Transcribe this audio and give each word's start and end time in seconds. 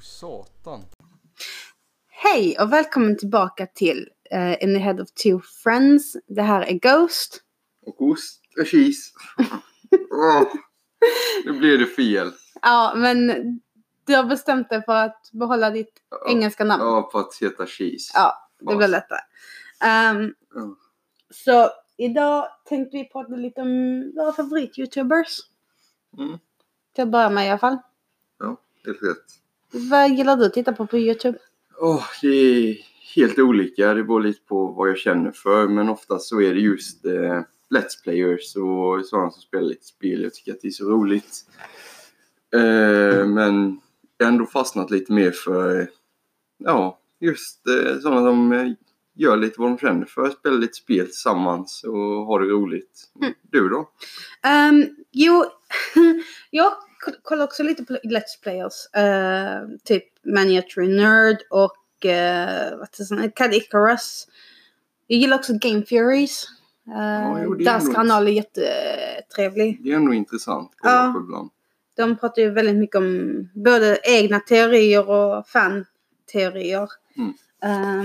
satan. 0.00 0.80
Hej 2.08 2.56
och 2.60 2.72
välkommen 2.72 3.18
tillbaka 3.18 3.66
till 3.66 4.08
uh, 4.34 4.62
In 4.62 4.74
the 4.74 4.78
Head 4.78 5.02
of 5.02 5.08
Two 5.10 5.40
Friends. 5.62 6.16
Det 6.26 6.42
här 6.42 6.62
är 6.62 6.72
Ghost. 6.78 7.42
Och 7.86 8.02
ost 8.02 8.40
och 8.60 8.66
cheese. 8.66 9.10
Åh, 10.10 10.42
nu 11.44 11.52
blir 11.58 11.78
det 11.78 11.86
fel. 11.86 12.32
Ja, 12.62 12.92
men 12.96 13.26
du 14.04 14.16
har 14.16 14.24
bestämt 14.24 14.68
dig 14.68 14.84
för 14.84 15.04
att 15.04 15.30
behålla 15.32 15.70
ditt 15.70 15.92
engelska 16.28 16.64
namn. 16.64 16.82
Ja, 16.82 17.02
på 17.12 17.18
att 17.18 17.34
heta 17.40 17.66
cheese. 17.66 18.10
Ja, 18.14 18.48
det 18.60 18.76
blir 18.76 18.88
lättare. 18.88 19.20
Ehm, 19.84 20.34
Ja. 20.54 20.76
så 21.30 21.70
idag 21.96 22.48
tänkte 22.64 22.96
vi 22.96 23.08
prata 23.08 23.32
lite 23.34 23.60
om 23.60 23.68
våra 24.16 24.32
favorit-youtubers. 24.32 25.38
Mm. 26.18 26.38
Till 26.94 27.02
att 27.04 27.10
börja 27.10 27.30
med 27.30 27.46
i 27.46 27.50
alla 27.50 27.58
fall. 27.58 27.78
Ja, 28.38 28.56
helt 28.86 29.02
rätt. 29.02 29.24
Vad 29.72 30.10
gillar 30.10 30.36
du 30.36 30.46
att 30.46 30.54
titta 30.54 30.72
på 30.72 30.86
på 30.86 30.98
youtube? 30.98 31.38
Åh, 31.78 32.04
det 32.22 32.28
är 32.28 32.76
helt 33.14 33.38
olika. 33.38 33.94
Det 33.94 34.04
beror 34.04 34.20
lite 34.20 34.40
på 34.46 34.66
vad 34.66 34.88
jag 34.88 34.98
känner 34.98 35.32
för. 35.32 35.68
Men 35.68 35.88
oftast 35.88 36.28
så 36.28 36.40
är 36.40 36.54
det 36.54 36.60
just 36.60 37.06
eh, 37.06 37.42
Let's 37.74 38.02
Players 38.04 38.56
och 38.56 39.06
sådana 39.06 39.30
som 39.30 39.42
spelar 39.42 39.64
lite 39.64 39.86
spel. 39.86 40.22
Jag 40.22 40.34
tycker 40.34 40.52
att 40.52 40.60
det 40.60 40.68
är 40.68 40.72
så 40.72 40.90
roligt. 40.90 41.44
Eh, 42.54 43.26
men 43.26 43.80
jag 44.16 44.26
har 44.26 44.32
ändå 44.32 44.46
fastnat 44.46 44.90
lite 44.90 45.12
mer 45.12 45.30
för 45.30 45.88
ja, 46.58 47.00
just 47.20 47.66
eh, 47.66 47.98
sådana 47.98 48.20
som 48.20 48.52
eh, 48.52 48.72
gör 49.14 49.36
lite 49.36 49.60
vad 49.60 49.70
de 49.70 49.78
känner 49.78 50.06
för. 50.06 50.30
Spelar 50.30 50.58
lite 50.58 50.74
spel 50.74 51.06
tillsammans 51.06 51.84
och 51.84 52.26
har 52.26 52.40
det 52.40 52.46
roligt. 52.46 53.10
Mm. 53.20 53.34
Du 53.42 53.68
då? 53.68 53.90
Um, 54.68 54.96
jo, 55.12 55.44
jag 56.50 56.72
kollar 57.30 57.44
också 57.44 57.62
lite 57.62 57.84
på 57.84 57.92
Let's 57.92 58.42
Players. 58.42 58.74
Uh, 58.96 59.76
typ 59.84 60.04
Miniature 60.22 60.88
Nerd 60.88 61.36
och 61.50 61.76
uh, 62.04 62.78
vad 62.78 62.92
det? 63.22 63.30
Cad 63.30 63.54
Icarus. 63.54 64.28
Jag 65.06 65.18
gillar 65.18 65.36
också 65.36 65.52
Game 65.52 65.82
Theories. 65.82 66.46
Uh, 66.88 66.94
Ja, 66.96 67.40
jo, 67.42 67.54
deras 67.54 67.94
kanal 67.94 68.28
är 68.28 68.32
jättetrevlig. 68.32 69.84
Det 69.84 69.92
är 69.92 69.96
ändå 69.96 70.14
intressant 70.14 70.72
Ja. 70.82 71.14
ibland. 71.24 71.50
De 71.96 72.16
pratar 72.16 72.42
ju 72.42 72.50
väldigt 72.50 72.76
mycket 72.76 72.96
om 72.96 73.48
både 73.54 73.98
egna 74.02 74.40
teorier 74.40 75.08
och 75.10 75.48
fan-teorier. 75.48 76.88
Mm. 77.16 77.32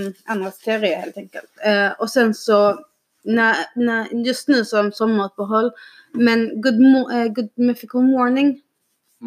Um, 0.06 0.14
andras 0.24 0.58
teorier 0.58 0.96
helt 0.96 1.16
enkelt. 1.16 1.50
Eh, 1.64 1.92
och 1.92 2.10
sen 2.10 2.34
så, 2.34 2.84
när, 3.24 3.56
när, 3.74 4.26
just 4.26 4.48
nu 4.48 4.64
så 4.64 4.76
har 4.76 4.82
de 4.84 4.92
sommaruppehåll. 4.92 5.70
Men 6.12 6.60
Good, 6.60 6.74
Mo- 6.80 7.12
eh, 7.12 7.32
Good 7.32 7.48
Mythical 7.54 8.02
Morning, 8.02 8.62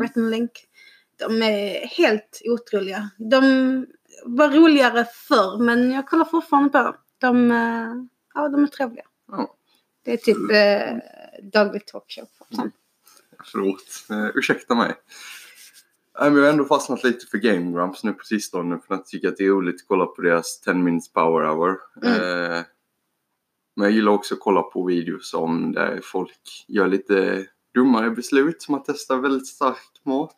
Ret 0.02 0.18
and 0.18 0.30
Link, 0.30 0.52
de 1.20 1.42
är 1.42 1.88
helt 1.88 2.42
otroliga. 2.46 3.10
De 3.18 3.86
var 4.26 4.50
roligare 4.50 5.06
förr 5.06 5.60
men 5.64 5.92
jag 5.92 6.08
kollar 6.08 6.26
fortfarande 6.26 6.70
på 6.70 6.78
dem. 6.78 6.96
De, 7.18 7.52
eh, 7.52 7.94
ja, 8.34 8.50
de 8.50 8.64
är 8.64 8.68
trevliga. 8.68 9.06
Ja. 9.32 9.56
Det 10.04 10.14
är 10.14 10.18
typ 10.18 10.52
eh, 10.52 10.98
daglig 11.44 11.88
talkshow. 11.88 12.28
Mm. 12.54 12.72
Förlåt. 13.44 14.06
Eh, 14.10 14.30
ursäkta 14.36 14.76
mig. 14.76 14.96
Jag 16.14 16.32
har 16.32 16.42
ändå 16.42 16.66
fastnat 16.66 17.04
lite 17.04 17.26
för 17.26 17.38
Game 17.38 17.72
Grumps 17.72 18.04
nu 18.04 18.14
på 18.14 18.26
sistone 18.26 18.80
för 18.88 18.96
jag 18.96 19.06
tycker 19.06 19.28
att 19.28 19.38
det 19.38 19.46
är 19.46 19.50
roligt 19.50 19.76
att 19.76 19.88
kolla 19.88 20.06
på 20.06 20.22
deras 20.22 20.60
10 20.60 20.74
minutes 20.74 21.14
power 21.14 21.48
hour. 21.48 21.78
Mm. 22.04 22.14
Eh, 22.14 22.64
men 23.76 23.84
jag 23.84 23.92
gillar 23.92 24.12
också 24.12 24.34
att 24.34 24.40
kolla 24.40 24.62
på 24.62 24.86
videos 24.86 25.34
om 25.34 25.72
där 25.72 26.00
folk 26.04 26.66
gör 26.68 26.88
lite 26.88 27.46
dummare 27.74 28.10
beslut 28.10 28.62
som 28.62 28.76
att 28.76 28.86
testa 28.86 29.18
väldigt 29.18 29.48
stark 29.48 30.02
mat. 30.04 30.38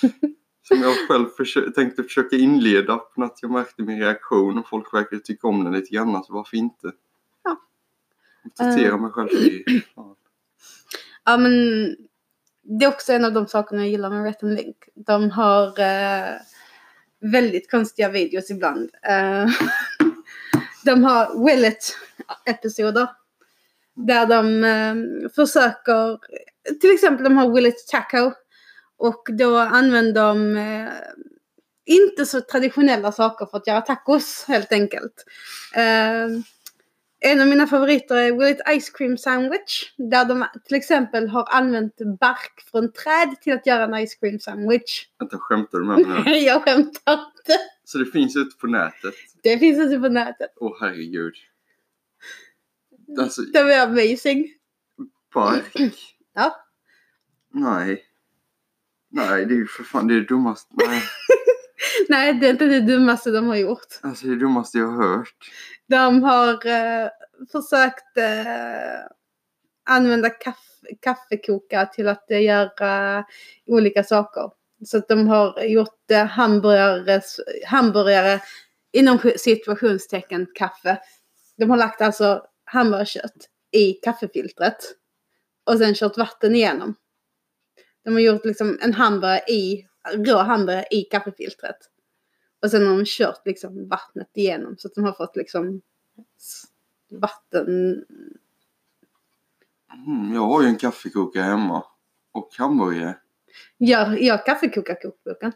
som 0.62 0.82
jag 0.82 1.08
själv 1.08 1.26
försö- 1.38 1.70
tänkte 1.70 2.02
försöka 2.02 2.36
inleda 2.36 3.00
men 3.16 3.26
att 3.26 3.38
jag 3.42 3.50
märkte 3.50 3.82
min 3.82 3.98
reaktion 3.98 4.58
och 4.58 4.68
folk 4.68 4.94
verkar 4.94 5.16
tycka 5.16 5.48
om 5.48 5.64
den 5.64 5.72
lite 5.72 5.94
grann 5.94 6.24
så 6.24 6.32
varför 6.32 6.56
inte? 6.56 6.92
Ja. 7.44 7.56
Testera 8.56 8.96
mig 8.96 9.10
själv 9.10 9.28
i... 9.30 9.64
Ja. 9.96 10.16
Ja 11.24 11.36
men 11.36 11.52
det 12.62 12.84
är 12.84 12.88
också 12.88 13.12
en 13.12 13.24
av 13.24 13.32
de 13.32 13.46
sakerna 13.46 13.80
jag 13.80 13.90
gillar 13.90 14.10
med 14.10 14.36
and 14.42 14.54
Link. 14.54 14.76
De 14.94 15.30
har 15.30 15.80
eh, 15.80 16.34
väldigt 17.20 17.70
konstiga 17.70 18.08
videos 18.08 18.50
ibland. 18.50 18.90
Eh, 19.02 19.46
de 20.84 21.04
har 21.04 21.44
Willet-episoder. 21.44 23.08
Där 23.94 24.26
de 24.26 24.64
eh, 24.64 25.28
försöker, 25.30 26.18
till 26.80 26.94
exempel 26.94 27.24
de 27.24 27.36
har 27.36 27.54
Willet 27.54 27.86
Taco. 27.90 28.32
Och 28.96 29.22
då 29.38 29.56
använder 29.56 30.22
de 30.22 30.56
eh, 30.56 30.92
inte 31.84 32.26
så 32.26 32.40
traditionella 32.40 33.12
saker 33.12 33.46
för 33.46 33.56
att 33.56 33.66
göra 33.66 33.80
tacos 33.80 34.44
helt 34.48 34.72
enkelt. 34.72 35.24
Eh, 35.74 36.28
en 37.24 37.40
av 37.40 37.46
mina 37.46 37.66
favoriter 37.66 38.16
är 38.16 38.32
Will 38.32 38.48
It 38.48 38.82
Ice 38.82 38.90
Cream 38.90 39.18
Sandwich. 39.18 39.92
Där 39.96 40.24
de 40.24 40.44
till 40.64 40.76
exempel 40.76 41.28
har 41.28 41.48
använt 41.50 41.96
bark 42.20 42.60
från 42.70 42.92
träd 42.92 43.40
till 43.40 43.52
att 43.52 43.66
göra 43.66 43.84
en 43.84 44.06
ice 44.06 44.14
cream 44.14 44.38
sandwich. 44.38 45.06
Vänta, 45.18 45.38
skämtar 45.38 45.78
du 45.78 45.84
med 45.84 46.06
mig 46.06 46.22
nu? 46.24 46.30
Jag 46.38 46.62
skämtar 46.62 47.12
inte. 47.12 47.58
Så 47.84 47.98
det 47.98 48.06
finns 48.06 48.36
ute 48.36 48.56
på 48.56 48.66
nätet? 48.66 49.14
Det 49.42 49.58
finns 49.58 49.78
inte 49.78 49.98
på 49.98 50.08
nätet. 50.08 50.50
Åh 50.56 50.76
herregud. 50.80 51.34
Alltså, 53.18 53.42
Det 53.42 53.62
var 53.62 53.78
amazing. 53.78 54.48
bark? 55.34 55.72
Ja. 56.34 56.56
Nej. 57.54 58.04
Nej, 59.10 59.46
det 59.46 59.54
är 59.54 59.56
ju 59.56 59.66
för 59.66 59.82
fan 59.84 60.06
det, 60.08 60.14
är 60.14 60.20
det 60.20 60.26
dummaste. 60.26 60.74
Nej, 60.88 61.02
Nej, 62.08 62.34
det 62.34 62.46
är 62.46 62.50
inte 62.50 62.64
det 62.64 62.80
dummaste 62.80 63.30
de 63.30 63.46
har 63.46 63.56
gjort. 63.56 63.86
alltså 64.02 64.26
det 64.26 64.36
dummaste 64.36 64.78
jag 64.78 64.86
har 64.86 65.16
hört. 65.16 65.34
De 65.88 66.22
har 66.22 66.66
eh, 66.66 67.08
försökt 67.52 68.16
eh, 68.16 69.00
använda 69.90 70.30
kaffe, 70.30 70.86
kaffekokare 71.00 71.86
till 71.92 72.08
att 72.08 72.30
eh, 72.30 72.42
göra 72.42 73.24
olika 73.66 74.04
saker. 74.04 74.50
Så 74.84 74.98
att 74.98 75.08
de 75.08 75.28
har 75.28 75.62
gjort 75.62 76.10
eh, 76.10 76.24
hamburgare, 76.26 77.20
hamburgare 77.66 78.40
inom 78.92 79.18
situationstecken 79.38 80.46
kaffe. 80.54 80.98
De 81.56 81.70
har 81.70 81.76
lagt 81.76 82.00
alltså 82.00 82.42
hamburgerkött 82.72 83.48
i 83.70 83.92
kaffefiltret 83.92 84.76
och 85.64 85.78
sen 85.78 85.94
kört 85.94 86.18
vatten 86.18 86.54
igenom. 86.54 86.94
De 88.04 88.12
har 88.12 88.20
gjort 88.20 88.44
liksom 88.44 88.78
en 88.82 88.94
hamburgare 88.94 89.38
i, 89.48 89.86
rå 90.14 90.36
hamburgare 90.36 90.84
i 90.90 91.02
kaffefiltret. 91.02 91.76
Och 92.62 92.70
sen 92.70 92.86
har 92.86 92.96
de 92.96 93.04
kört 93.06 93.46
liksom 93.46 93.88
vattnet 93.88 94.30
igenom 94.34 94.76
så 94.78 94.88
att 94.88 94.94
de 94.94 95.04
har 95.04 95.12
fått 95.12 95.36
liksom 95.36 95.80
vatten. 97.10 98.04
Mm, 100.06 100.34
jag 100.34 100.46
har 100.46 100.62
ju 100.62 100.68
en 100.68 100.78
kaffekokare 100.78 101.42
hemma. 101.42 101.84
Och 102.32 102.50
hamburgare. 102.58 103.16
Gör, 103.78 104.16
gör 104.16 104.46
kaffekokarkokboken. 104.46 105.52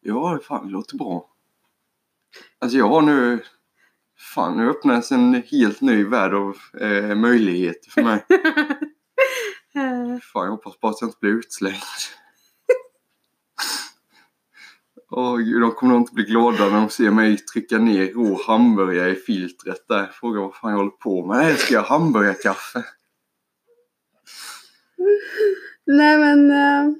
Ja, 0.00 0.40
fan 0.42 0.66
det 0.66 0.72
låter 0.72 0.96
bra. 0.96 1.28
Alltså 2.58 2.78
jag 2.78 2.88
har 2.88 3.02
nu... 3.02 3.44
Fan, 4.22 4.56
nu 4.56 4.70
öppnas 4.70 5.12
en 5.12 5.34
helt 5.34 5.80
ny 5.80 6.04
värld 6.04 6.34
av 6.34 6.56
eh, 6.80 7.14
möjligheter 7.14 7.90
för 7.90 8.02
mig. 8.02 8.24
Fan, 10.22 10.44
jag 10.44 10.50
hoppas 10.50 10.80
bara 10.80 10.90
att 10.92 11.00
jag 11.00 11.08
inte 11.08 11.18
blir 11.20 11.30
utslängd. 11.30 11.76
Åh 15.10 15.36
gud, 15.36 15.60
de 15.60 15.70
kommer 15.70 15.92
nog 15.92 16.02
inte 16.02 16.14
bli 16.14 16.24
glada 16.24 16.68
när 16.68 16.80
de 16.80 16.90
ser 16.90 17.10
mig 17.10 17.36
trycka 17.36 17.78
ner 17.78 18.06
rå 18.06 18.40
hamburgare 18.46 19.10
i 19.10 19.14
filtret 19.14 19.88
där. 19.88 20.06
Fråga 20.06 20.40
vad 20.40 20.54
fan 20.54 20.70
jag 20.70 20.78
håller 20.78 20.90
på 20.90 21.26
med. 21.26 21.36
Nej, 21.36 21.50
jag 21.50 21.58
ska 21.58 21.74
göra 21.74 21.84
hamburgarkaffe. 21.84 22.84
Nej 25.86 26.18
men. 26.18 26.50
eh, 26.50 26.92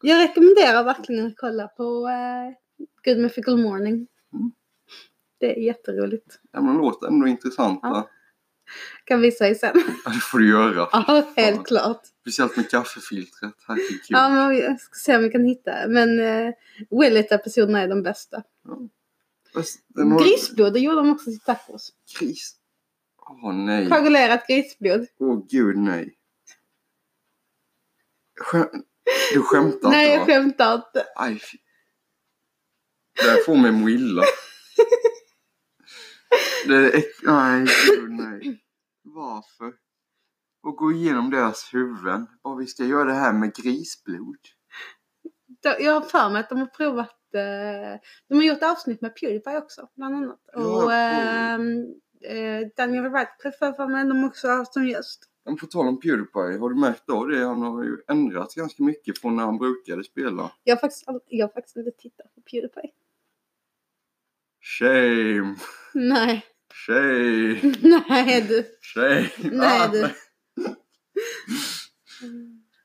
jag 0.00 0.22
rekommenderar 0.22 0.84
verkligen 0.84 1.26
att 1.26 1.36
kolla 1.36 1.68
på 1.68 2.08
uh, 2.08 2.52
Good 3.04 3.18
Mythical 3.22 3.56
Morning. 3.58 4.06
Det 5.44 5.58
är 5.58 5.62
jätteroligt. 5.62 6.38
Ja, 6.52 6.60
men 6.62 6.76
låter 6.76 7.06
ändå 7.06 7.26
intressanta. 7.26 7.86
Ja. 7.88 8.10
Kan 9.04 9.20
visa 9.20 9.44
dig 9.44 9.54
sen. 9.54 9.72
Ja, 10.04 10.10
det 10.10 10.20
får 10.20 10.38
du 10.38 10.48
göra. 10.48 10.88
ja, 10.92 11.32
helt 11.36 11.66
klart. 11.66 12.00
Speciellt 12.20 12.56
med 12.56 12.70
kaffefiltret. 12.70 13.54
Herregud. 13.66 14.00
Ja, 14.08 14.28
men 14.28 14.56
jag 14.56 14.80
ska 14.80 14.94
se 14.94 15.16
om 15.16 15.22
vi 15.22 15.30
kan 15.30 15.44
hitta. 15.44 15.88
Men 15.88 16.20
uh, 16.20 16.52
Willet-episoderna 16.90 17.80
är 17.82 17.88
de 17.88 18.02
bästa. 18.02 18.42
Den 19.88 20.12
har- 20.12 20.20
Grisblod, 20.24 20.72
det 20.72 20.80
gjorde 20.80 20.96
de 20.96 21.10
också 21.10 21.24
till 21.24 21.40
tacos. 21.40 21.92
Gris. 22.20 22.56
Åh 23.42 23.54
nej. 23.54 23.88
Koagulerat 23.88 24.46
grisblod. 24.46 25.06
Åh 25.18 25.46
gud 25.50 25.76
nej. 25.78 26.14
Skä- 28.44 28.82
Du 29.34 29.42
skämtar 29.42 29.88
Nej, 29.90 30.04
inte 30.04 30.12
jag 30.14 30.20
va? 30.20 30.26
skämtar 30.26 30.74
inte. 30.74 31.04
Aj, 31.16 31.38
fy. 31.38 31.58
Det 33.22 33.44
får 33.46 33.56
mig 33.56 33.72
må 33.72 33.88
illa. 33.88 34.22
Det 36.66 36.74
är 36.76 36.96
äck... 36.96 37.04
Nej, 37.22 37.66
gud 37.90 38.10
nej. 38.12 38.60
Varför? 39.02 39.72
Och 40.62 40.76
gå 40.76 40.92
igenom 40.92 41.30
deras 41.30 41.74
huvuden. 41.74 42.26
Bara 42.42 42.56
vi 42.56 42.66
ska 42.66 42.84
göra 42.84 43.04
det 43.04 43.12
här 43.14 43.32
med 43.32 43.54
grisblod. 43.54 44.36
De- 45.62 45.84
Jag 45.84 45.92
har 45.92 46.00
för 46.00 46.30
mig 46.30 46.40
att 46.40 46.48
de 46.48 46.58
har 46.58 46.66
provat, 46.66 47.34
eh, 47.34 48.00
de 48.28 48.34
har 48.34 48.42
gjort 48.42 48.62
avsnitt 48.62 49.00
med 49.00 49.16
Pewdiepie 49.20 49.58
också 49.58 49.88
bland 49.96 50.14
annat. 50.16 50.40
Ja, 50.52 50.84
Och 50.84 50.92
ehm, 50.92 51.80
eh, 52.24 52.68
Daniel 52.76 53.04
Radcliffe 53.04 53.56
har 53.60 53.66
jag 53.66 53.76
för 53.76 53.86
mig 53.86 54.04
de 54.04 54.24
också 54.24 54.48
haft 54.48 54.72
som 54.72 54.86
gäst. 54.88 55.20
Men 55.44 55.56
på 55.56 55.66
tal 55.66 55.88
om 55.88 56.00
Pewdiepie, 56.00 56.58
har 56.58 56.68
du 56.70 56.80
märkt 56.80 57.10
av 57.10 57.28
det? 57.28 57.44
Han 57.44 57.62
har 57.62 57.82
ju 57.84 57.96
ändrat 58.08 58.54
ganska 58.54 58.82
mycket 58.82 59.18
från 59.18 59.36
när 59.36 59.44
han 59.44 59.58
brukade 59.58 60.04
spela. 60.04 60.50
Jag 60.64 60.76
har 60.76 60.80
faktiskt, 60.80 61.06
ald- 61.08 61.20
jag 61.26 61.46
har 61.46 61.52
faktiskt 61.52 61.76
inte 61.76 61.90
tittat 61.90 62.34
på 62.34 62.40
Pewdiepie. 62.40 62.90
Shame, 64.64 65.56
Nej, 65.94 66.44
shame, 66.86 67.74
nej 68.08 68.46
du. 68.48 68.64
shame. 68.80 69.28
Nej 69.52 69.88
du. 69.92 70.00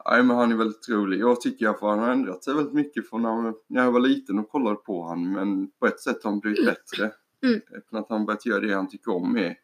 Nej 0.05 0.23
men 0.23 0.37
han 0.37 0.51
är 0.51 0.55
väldigt 0.55 0.89
rolig. 0.89 1.19
Jag 1.19 1.41
tycker 1.41 1.73
fall 1.73 1.89
han 1.89 1.99
har 1.99 2.11
ändrat 2.11 2.43
sig 2.43 2.53
väldigt 2.53 2.73
mycket 2.73 3.09
från 3.09 3.21
när, 3.67 3.83
jag 3.83 3.91
var 3.91 3.99
liten 3.99 4.39
och 4.39 4.49
kollade 4.49 4.75
på 4.75 5.07
han. 5.07 5.31
Men 5.31 5.71
på 5.71 5.87
ett 5.87 5.99
sätt 5.99 6.23
har 6.23 6.31
han 6.31 6.39
blivit 6.39 6.65
bättre. 6.65 7.11
Mm. 7.43 7.61
Efter 7.77 7.97
att 7.97 8.09
han 8.09 8.25
börjat 8.25 8.45
göra 8.45 8.59
det 8.59 8.73
han 8.73 8.89
tycker 8.89 9.11
om 9.11 9.33
mer. 9.33 9.55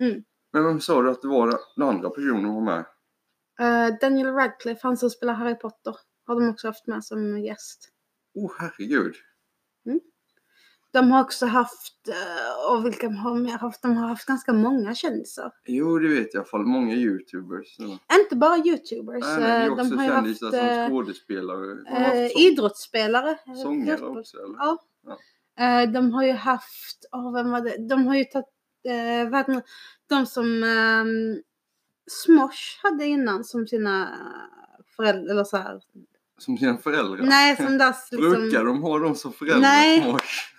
Mm. 0.00 0.24
Men 0.52 0.64
vem 0.64 0.80
sa 0.80 1.02
du 1.02 1.10
att 1.10 1.22
det 1.22 1.28
var 1.28 1.58
den 1.76 1.88
andra 1.88 2.10
personen 2.10 2.54
var 2.54 2.60
med? 2.60 2.84
Eh, 3.60 3.98
Daniel 4.00 4.32
Radcliffe, 4.34 4.80
han 4.82 4.96
som 4.96 5.10
spelar 5.10 5.34
Harry 5.34 5.54
Potter, 5.54 5.96
har 6.26 6.40
de 6.40 6.48
också 6.48 6.68
haft 6.68 6.86
med 6.86 7.04
som 7.04 7.40
gäst. 7.40 7.88
Oh 8.34 8.52
herregud. 8.58 9.14
De 10.92 11.10
har 11.10 11.20
också 11.20 11.46
haft, 11.46 12.08
eh, 12.08 12.70
och 12.72 12.86
vilka 12.86 13.08
har 13.10 13.30
de 13.30 13.42
mer 13.42 13.58
haft? 13.58 13.82
De 13.82 13.96
har 13.96 14.08
haft 14.08 14.26
ganska 14.26 14.52
många 14.52 14.94
kändisar. 14.94 15.52
Jo 15.66 15.98
det 15.98 16.08
vet 16.08 16.18
jag 16.18 16.34
i 16.34 16.36
alla 16.36 16.44
fall. 16.44 16.60
Många 16.66 16.94
youtubers. 16.94 17.76
Så. 17.76 17.82
Inte 18.20 18.36
bara 18.36 18.56
youtubers. 18.56 19.24
Nej, 19.24 19.40
men 19.40 19.42
det 19.42 19.46
är 19.48 19.66
eh, 19.66 19.72
också 19.72 19.84
de 19.84 19.96
har 19.98 20.04
ju 20.04 20.10
kändisar 20.10 20.46
haft 20.46 20.56
som 20.58 20.68
eh, 20.82 20.88
skådespelare. 20.88 21.78
Eh, 22.24 22.30
idrottsspelare. 22.46 23.30
eh, 23.46 23.54
Sångare 23.62 23.96
fotboll- 23.96 24.18
också 24.20 24.36
eller? 24.36 24.56
Ja. 24.58 24.78
Ja. 25.06 25.18
Eh, 25.82 25.90
de 25.90 26.12
har 26.12 26.24
ju 26.24 26.32
haft, 26.32 27.08
åh 27.12 27.32
vem 27.34 27.50
var 27.50 27.60
det? 27.60 27.88
De 27.88 28.06
har 28.06 28.14
ju 28.14 28.24
tagit, 28.24 28.46
eh, 28.84 29.30
vad? 29.30 29.62
De 30.08 30.26
som 30.26 30.62
ehm, 30.64 31.42
Smosh 32.10 32.80
hade 32.82 33.06
innan 33.06 33.44
som 33.44 33.66
sina 33.66 34.08
föräldrar, 34.96 35.30
eller 35.30 35.44
så 35.44 35.56
här. 35.56 35.80
Som 36.38 36.58
sina 36.58 36.76
föräldrar. 36.78 37.22
Nej, 37.22 37.56
som 37.56 37.66
Brukar 38.10 38.38
liksom. 38.40 38.66
de 38.66 38.82
ha 38.82 38.98
dem 38.98 39.14
som 39.14 39.32
föräldrar? 39.32 39.60
Nej. 39.60 40.02
Smosh? 40.02 40.54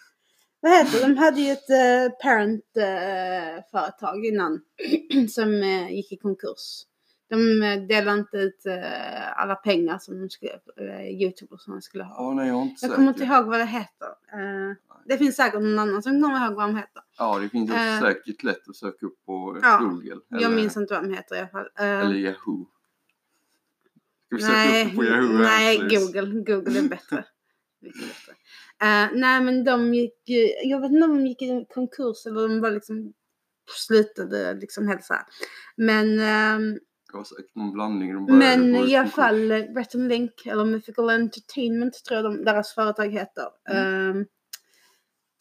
Vad 0.62 0.72
heter 0.72 1.00
det? 1.00 1.08
De 1.08 1.18
hade 1.18 1.42
ju 1.42 1.52
ett 1.52 1.70
eh, 1.70 2.10
parent-företag 2.22 4.26
innan 4.26 4.62
som 5.30 5.54
eh, 5.64 5.92
gick 5.96 6.12
i 6.12 6.18
konkurs. 6.18 6.84
De 7.30 7.64
eh, 7.64 7.82
delade 7.82 8.20
inte 8.20 8.38
ut 8.38 8.66
eh, 8.66 9.40
alla 9.42 9.56
pengar 9.56 9.98
som 10.00 10.20
de 10.20 10.30
skulle, 10.30 10.52
uh, 10.82 11.22
youtubers 11.22 11.62
skulle 11.84 12.04
ha. 12.04 12.16
Ja, 12.18 12.34
nej 12.34 12.48
jag 12.48 12.62
inte 12.62 12.86
Jag 12.86 12.96
kommer 12.96 13.08
inte 13.08 13.24
ihåg 13.24 13.46
vad 13.46 13.60
det 13.60 13.66
heter. 13.66 14.08
Eh, 14.34 14.76
det 15.06 15.18
finns 15.18 15.36
säkert 15.36 15.62
någon 15.62 15.80
annan 15.80 16.04
som 16.04 16.22
kommer 16.22 16.46
ihåg 16.46 16.56
vad 16.56 16.70
de 16.70 16.76
heter. 16.76 17.04
Ja, 17.18 17.40
det 17.40 17.50
finns 17.50 17.72
Eh. 17.72 18.00
säkert 18.02 18.44
lätt 18.44 18.70
att 18.70 18.76
söka 18.76 19.06
upp 19.06 19.26
på 19.26 19.60
Ja, 19.62 19.78
Google. 19.78 20.12
Eller, 20.32 20.42
Jag 20.42 20.52
minns 20.52 20.78
inte 20.78 20.94
vad 20.94 21.04
de 21.04 21.14
heter 21.16 21.36
i 21.36 21.40
alla 21.40 21.48
fall. 21.48 21.68
Eh, 21.80 21.86
eller 21.86 22.16
Yahoo. 22.16 22.66
Ska 24.26 24.36
vi 24.36 24.42
söka 24.42 24.54
nej, 24.54 24.86
upp 24.88 24.96
på 24.96 25.04
Yahoo 25.06 25.38
nej? 25.38 25.78
Google. 25.78 26.42
Google 26.42 26.80
är 26.80 26.90
bättre. 26.90 27.26
Mycket 27.80 28.02
bättre. 28.02 28.34
Eh, 28.82 29.10
nej 29.14 29.42
men 29.42 29.64
de 29.64 29.94
gick 29.94 30.30
ju, 30.30 30.50
jag 30.64 30.82
vet 30.82 30.92
inte 30.92 31.06
om 31.06 31.16
de 31.18 31.28
gick 31.28 31.42
i 31.42 31.66
konkurs 31.74 32.26
eller 32.26 32.42
de 32.42 32.62
bara 32.62 32.72
liksom 32.72 33.14
slutade 33.88 34.54
liksom 34.54 34.88
helt 34.88 35.04
så 35.04 35.14
här. 35.14 35.24
Men, 35.76 36.20
ehm, 36.20 36.74
Det 37.12 37.18
var 37.18 37.24
säkert 37.24 37.56
någon 37.56 37.74
blandning. 37.74 38.14
De 38.14 38.38
men 38.38 38.76
i 38.76 38.96
alla 38.96 39.10
fall 39.10 39.52
eh, 39.52 39.58
Rhett 39.58 39.96
and 39.96 40.08
Link 40.08 40.46
eller 40.46 40.66
Mythical 40.66 41.10
Entertainment 41.10 41.94
tror 41.94 42.16
jag 42.16 42.26
de, 42.26 42.44
deras 42.44 42.74
företag 42.74 43.10
heter. 43.10 43.48
Mm. 43.70 44.26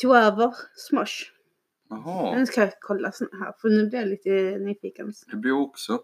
tog 0.02 0.16
över 0.16 0.54
Smosh. 0.76 1.30
Jaha, 1.88 2.38
Nu 2.38 2.46
ska 2.46 2.60
jag 2.60 2.72
kolla 2.80 3.12
här 3.40 3.52
för 3.60 3.68
nu 3.68 3.88
blir 3.88 3.98
jag 3.98 4.08
lite 4.08 4.30
nyfiken. 4.58 5.12
det 5.30 5.36
blir 5.36 5.52
också. 5.52 6.00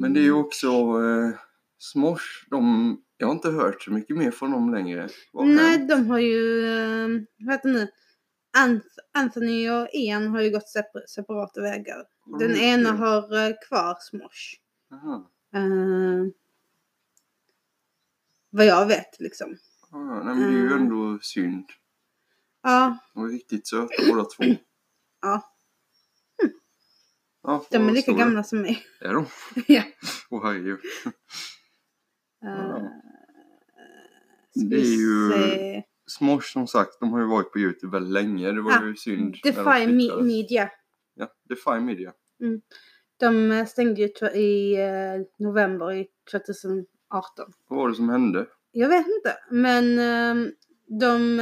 Men 0.00 0.14
det 0.14 0.20
är 0.20 0.24
ju 0.24 0.32
också 0.32 0.66
eh, 0.68 1.38
Smosh. 1.78 2.46
De, 2.50 2.96
jag 3.22 3.28
har 3.28 3.34
inte 3.34 3.50
hört 3.50 3.82
så 3.82 3.92
mycket 3.92 4.16
mer 4.16 4.30
från 4.30 4.50
dem 4.50 4.70
längre. 4.74 5.08
Vad 5.32 5.46
har 5.46 5.54
Nej, 5.54 5.70
hänt? 5.78 5.88
de 5.88 6.06
har 6.06 6.18
ju, 6.18 6.66
eh, 6.66 7.08
vad 7.38 7.54
heter 7.54 7.68
det 7.68 7.74
nu? 7.74 7.88
Anth- 8.58 8.98
Anthony 9.14 9.70
och 9.70 9.88
Ian 9.92 10.26
har 10.28 10.40
ju 10.40 10.50
gått 10.50 10.68
separ- 10.68 11.06
separata 11.08 11.60
vägar. 11.60 12.04
Den 12.38 12.56
ena 12.56 12.92
har 12.92 13.46
eh, 13.48 13.54
kvar 13.68 13.96
Smosh. 14.00 14.58
Jaha. 14.90 15.24
Eh, 15.54 16.26
vad 18.50 18.66
jag 18.66 18.86
vet 18.86 19.20
liksom. 19.20 19.56
Ja, 19.90 19.98
nej, 20.24 20.34
men 20.34 20.40
det 20.40 20.58
är 20.58 20.60
ju 20.62 20.66
Mm. 20.66 20.82
ändå 20.82 21.18
synd. 21.22 21.64
Ja, 22.62 22.98
De 23.14 23.24
är 23.24 23.28
riktigt 23.28 23.66
söta 23.68 23.88
båda 24.08 24.24
två. 24.24 24.44
ja. 25.22 25.48
Ja, 27.42 27.66
De 27.70 27.88
är 27.88 27.92
lika 27.92 28.12
gamla 28.12 28.44
som 28.44 28.60
mig. 28.62 28.82
Är 29.00 29.12
de? 29.14 29.26
ja. 29.66 29.82
Åh 30.30 30.44
herregud. 30.46 30.78
Uh, 32.44 32.88
Det 34.54 34.76
är 34.76 34.80
ju-. 34.80 35.82
Smosh 36.06 36.52
som 36.52 36.66
sagt, 36.66 37.00
de 37.00 37.12
har 37.12 37.20
ju 37.20 37.26
varit 37.26 37.52
på 37.52 37.58
Youtube 37.58 37.92
väldigt 37.92 38.12
länge. 38.12 38.52
Det 38.52 38.62
var 38.62 38.72
Ah, 38.72 38.84
ju 38.86 38.96
synd. 38.96 39.36
de 39.42 39.50
Defy 39.50 39.62
flyttades. 39.86 40.24
Media. 40.26 40.70
Ja, 41.14 41.28
Defy 41.48 41.80
Media. 41.80 42.12
De 43.16 43.52
eh, 43.52 43.66
stängde 43.66 44.00
ju 44.00 44.08
i 44.34 44.74
eh, 44.80 45.44
november 45.46 45.92
i 45.92 46.06
2018. 46.30 46.86
Vad 47.68 47.78
var 47.78 47.88
det 47.88 47.94
som 47.94 48.08
hände? 48.08 48.46
Jag 48.72 48.88
vet 48.88 49.06
inte, 49.06 49.36
men 49.50 49.98
ehm, 49.98 50.52
de... 51.00 51.40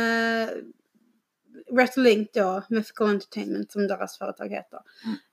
Link 1.96 2.30
då, 2.34 2.62
Mythical 2.68 3.08
Entertainment 3.08 3.72
som 3.72 3.86
deras 3.86 4.18
företag 4.18 4.48
heter. 4.48 4.78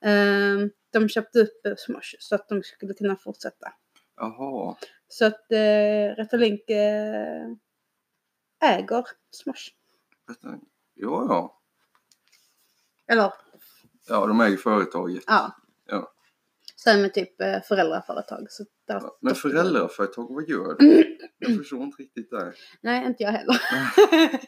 ehm, 0.02 0.70
de 0.94 1.10
köpte 1.10 1.40
upp 1.40 1.62
Smosh 1.78 2.16
så 2.20 2.36
att 2.36 2.50
de 2.50 2.64
skulle 2.64 2.94
kunna 2.94 3.16
fortsätta. 3.16 3.74
Jaha. 4.18 4.76
Så 5.08 5.26
att 5.26 5.46
uh, 5.52 6.16
Red 6.16 6.40
Link 6.40 6.70
eh, 6.70 7.48
äger 8.60 9.06
Smosh. 9.32 9.70
Ja, 10.94 11.26
ja. 11.30 11.62
Eller 13.08 13.34
Ja, 14.08 14.28
de 14.28 14.42
äger 14.42 14.58
företaget. 14.58 15.24
ja. 15.28 15.56
Ja. 15.86 16.14
Sen 16.76 17.02
med 17.02 17.14
typ 17.14 17.42
eh, 17.42 17.62
föräldraföretag. 17.62 18.52
Så 18.52 18.66
där, 18.88 18.96
Ja, 18.96 19.18
Men 19.22 19.36
föräldraföretag, 19.36 20.34
vad 20.34 20.50
gör 20.50 20.76
det? 20.80 21.18
Jag 21.38 21.58
förstår 21.58 21.84
inte 21.84 22.02
riktigt 22.04 22.30
det. 22.30 22.54
Nej, 22.82 23.06
inte 23.06 23.24
jag 23.24 23.32
heller. 23.32 23.62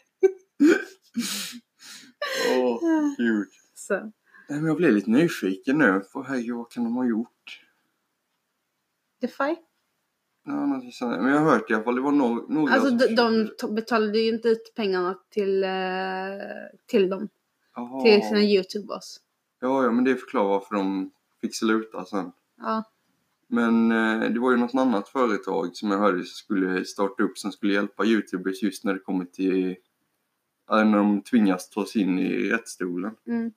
Åh, 2.57 2.79
gud. 3.17 3.47
så. 3.73 3.93
Nej, 3.99 4.11
men 4.59 4.65
jag 4.65 4.77
blev 4.77 4.91
lite 4.93 5.09
nyfiken 5.09 5.77
nu. 5.77 6.03
Herregud, 6.27 6.55
vad 6.55 6.71
kan 6.71 6.83
de 6.83 6.95
ha 6.95 7.05
gjort? 7.05 7.61
Defy? 9.21 9.55
Ja, 10.45 10.51
någonting 10.51 10.91
sånt. 10.91 11.21
Men 11.21 11.31
jag 11.31 11.39
har 11.39 11.51
hört 11.51 11.71
i 11.71 11.73
alla 11.73 11.83
fall, 11.83 11.95
det 11.95 12.01
var 12.01 12.11
no 12.11 12.45
några 12.49 12.73
Alltså 12.73 12.89
som 12.89 13.15
de, 13.15 13.51
de 13.61 13.75
betalade 13.75 14.19
ju 14.19 14.29
inte 14.29 14.47
ut 14.47 14.73
pengarna 14.75 15.17
till, 15.29 15.63
eh, 15.63 15.69
till 16.85 17.09
dem. 17.09 17.29
Jaha. 17.75 18.03
Till 18.03 18.27
sina 18.27 18.41
youtubers. 18.41 19.17
Ja, 19.59 19.83
ja, 19.83 19.91
men 19.91 20.03
det 20.03 20.15
förklarar 20.15 20.47
varför 20.47 20.75
de 20.75 21.11
fick 21.41 21.55
sluta 21.55 22.05
sen. 22.05 22.31
Ja. 22.57 22.83
Men 23.47 23.91
eh, 23.91 24.29
det 24.29 24.39
var 24.39 24.51
ju 24.51 24.57
något 24.57 24.75
annat 24.75 25.09
företag 25.09 25.75
som 25.75 25.91
jag 25.91 25.97
hörde 25.97 26.23
skulle 26.23 26.85
starta 26.85 27.23
upp 27.23 27.37
som 27.37 27.51
skulle 27.51 27.73
hjälpa 27.73 28.05
youtubers 28.05 28.63
just 28.63 28.83
när 28.83 28.93
det 28.93 28.99
kommer 28.99 29.25
till 29.25 29.75
ja, 30.67 30.83
när 30.83 30.97
de 30.97 31.21
tvingas 31.21 31.69
ta 31.69 31.85
sig 31.85 32.01
in 32.01 32.19
i 32.19 32.49
rättsstolen. 32.49 33.15
Mm. 33.27 33.51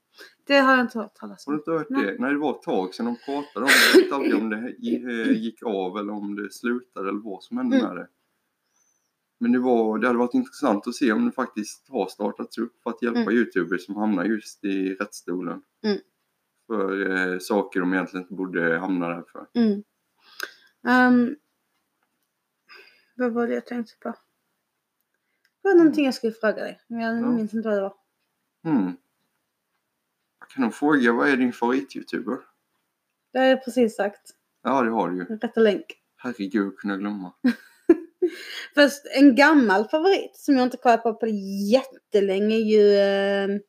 Det 0.47 0.59
har 0.59 0.73
jag 0.73 0.81
inte 0.81 0.99
hört 0.99 1.15
talas 1.15 1.47
Har 1.47 1.53
du 1.53 1.57
om. 1.57 1.61
inte 1.61 1.71
hört 1.71 1.87
Nej. 1.91 2.07
det? 2.07 2.17
Nej, 2.19 2.33
det 2.33 2.39
var 2.39 2.51
ett 2.57 2.63
tag 2.63 2.95
sedan 2.95 3.07
de 3.07 3.17
pratade 3.17 3.65
om 3.67 3.71
det. 3.73 3.99
Jag 3.99 4.03
vet 4.05 4.13
aldrig 4.13 4.35
om 4.35 4.51
det 4.51 4.57
eh, 5.29 5.43
gick 5.43 5.63
av 5.63 5.99
eller 5.99 6.13
om 6.13 6.35
det 6.37 6.53
slutade 6.53 7.09
eller 7.09 7.21
vad 7.21 7.43
som 7.43 7.57
hände 7.57 7.77
Mm. 7.79 7.89
med 7.89 7.97
det. 8.05 8.09
Men 9.41 9.53
det, 9.53 9.59
var, 9.59 9.99
det 9.99 10.07
hade 10.07 10.19
varit 10.19 10.35
intressant 10.35 10.87
att 10.87 10.95
se 10.95 11.13
om 11.13 11.25
det 11.27 11.33
faktiskt 11.33 11.89
har 11.89 12.07
startats 12.07 12.59
upp 12.59 12.83
för 12.83 12.91
att 12.91 13.03
hjälpa 13.03 13.21
Mm. 13.21 13.35
youtubers 13.35 13.87
som 13.87 13.97
hamnar 13.97 14.25
just 14.25 14.65
i 14.65 14.95
rättsstolen. 14.95 15.63
Mm. 15.85 15.99
För 16.67 17.11
eh, 17.33 17.39
saker 17.39 17.81
de 17.81 17.93
egentligen 17.93 18.23
inte 18.25 18.35
borde 18.35 18.79
hamna 18.79 19.09
där 19.09 19.25
för. 19.33 19.47
Mm. 19.55 19.83
Ehm, 20.89 21.37
vad 23.15 23.33
var 23.33 23.47
det 23.47 23.55
jag 23.55 23.67
tänkte 23.67 23.93
på? 24.03 24.09
Det 25.63 25.69
var 25.69 25.75
någonting 25.75 26.05
jag 26.05 26.15
skulle 26.15 26.33
fråga 26.33 26.55
dig. 26.55 26.81
Men 26.87 27.01
jag 27.01 27.17
Ja. 27.23 27.31
minns 27.33 27.55
inte 27.55 27.69
vad 27.69 27.79
det 27.79 27.83
var. 27.83 27.95
Hmm. 28.65 28.97
Kan 30.55 30.63
nog 30.63 30.75
fråga, 30.75 31.13
vad 31.13 31.29
är 31.29 31.37
din 31.37 31.53
favorit-youtuber? 31.53 32.39
Det 33.33 33.39
har 33.39 33.47
jag 33.47 33.65
precis 33.65 33.97
sagt. 33.97 34.21
Ja, 34.63 34.83
det 34.83 34.91
har 34.91 35.11
du 35.11 35.17
ju. 35.17 35.25
Rätta 35.25 35.61
länk. 35.61 35.85
Herregud, 36.17 36.73
jag 36.83 37.01
glömma. 37.01 37.33
Först 38.75 39.03
en 39.19 39.35
gammal 39.35 39.89
favorit 39.89 40.37
som 40.37 40.57
jag 40.57 40.63
inte 40.63 40.77
kollat 40.77 41.03
på 41.03 41.15
på 41.15 41.27
jättelänge 41.73 42.57
är 42.57 42.61
ju... 42.61 43.63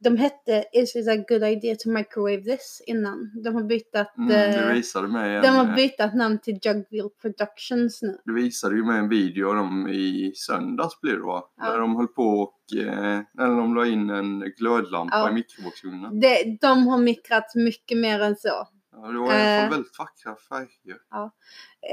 de 0.00 0.16
hette 0.16 0.64
Is 0.72 0.96
it 0.96 1.08
a 1.08 1.16
good 1.16 1.42
idea 1.42 1.76
to 1.78 1.88
microwave 1.90 2.42
this 2.42 2.82
innan. 2.86 3.42
De 3.44 3.54
har 3.54 3.62
bytt 3.62 3.94
Mm, 4.18 4.28
det 4.28 4.46
eh, 4.56 4.72
visade 4.72 5.08
mig 5.08 5.36
en, 5.36 5.42
de 5.42 5.48
har 5.48 5.64
eh, 5.68 5.74
bytt 5.74 6.14
namn 6.14 6.38
till 6.38 6.58
Jugville 6.62 7.08
Productions 7.22 8.02
nu. 8.02 8.18
Det 8.24 8.32
visade 8.32 8.76
ju 8.76 8.84
mig 8.84 8.98
en 8.98 9.08
video 9.08 9.52
de 9.52 9.88
i 9.88 10.32
söndags 10.34 11.00
blev 11.00 11.16
det 11.16 11.22
va? 11.26 11.42
Ja. 11.56 11.70
Där 11.70 11.78
de 11.80 11.96
höll 11.96 12.06
på 12.08 12.22
och 12.22 12.76
eh, 12.78 13.20
när 13.34 13.46
de 13.48 13.74
la 13.74 13.86
in 13.86 14.10
en 14.10 14.40
glödlampa 14.56 15.16
Ja. 15.16 15.30
i 15.30 15.32
mikrovågsugnen. 15.32 16.20
De 16.60 16.86
har 16.86 16.98
mikrat 16.98 17.54
mycket 17.54 17.98
mer 17.98 18.20
än 18.20 18.36
så. 18.36 18.68
Ja, 18.92 19.08
det 19.08 19.18
var 19.18 19.26
i 19.32 19.36
alla 19.36 19.54
Eh. 19.56 19.60
fall 19.60 19.70
väldigt 19.70 19.98
vackra 19.98 20.36
färger. 20.48 20.96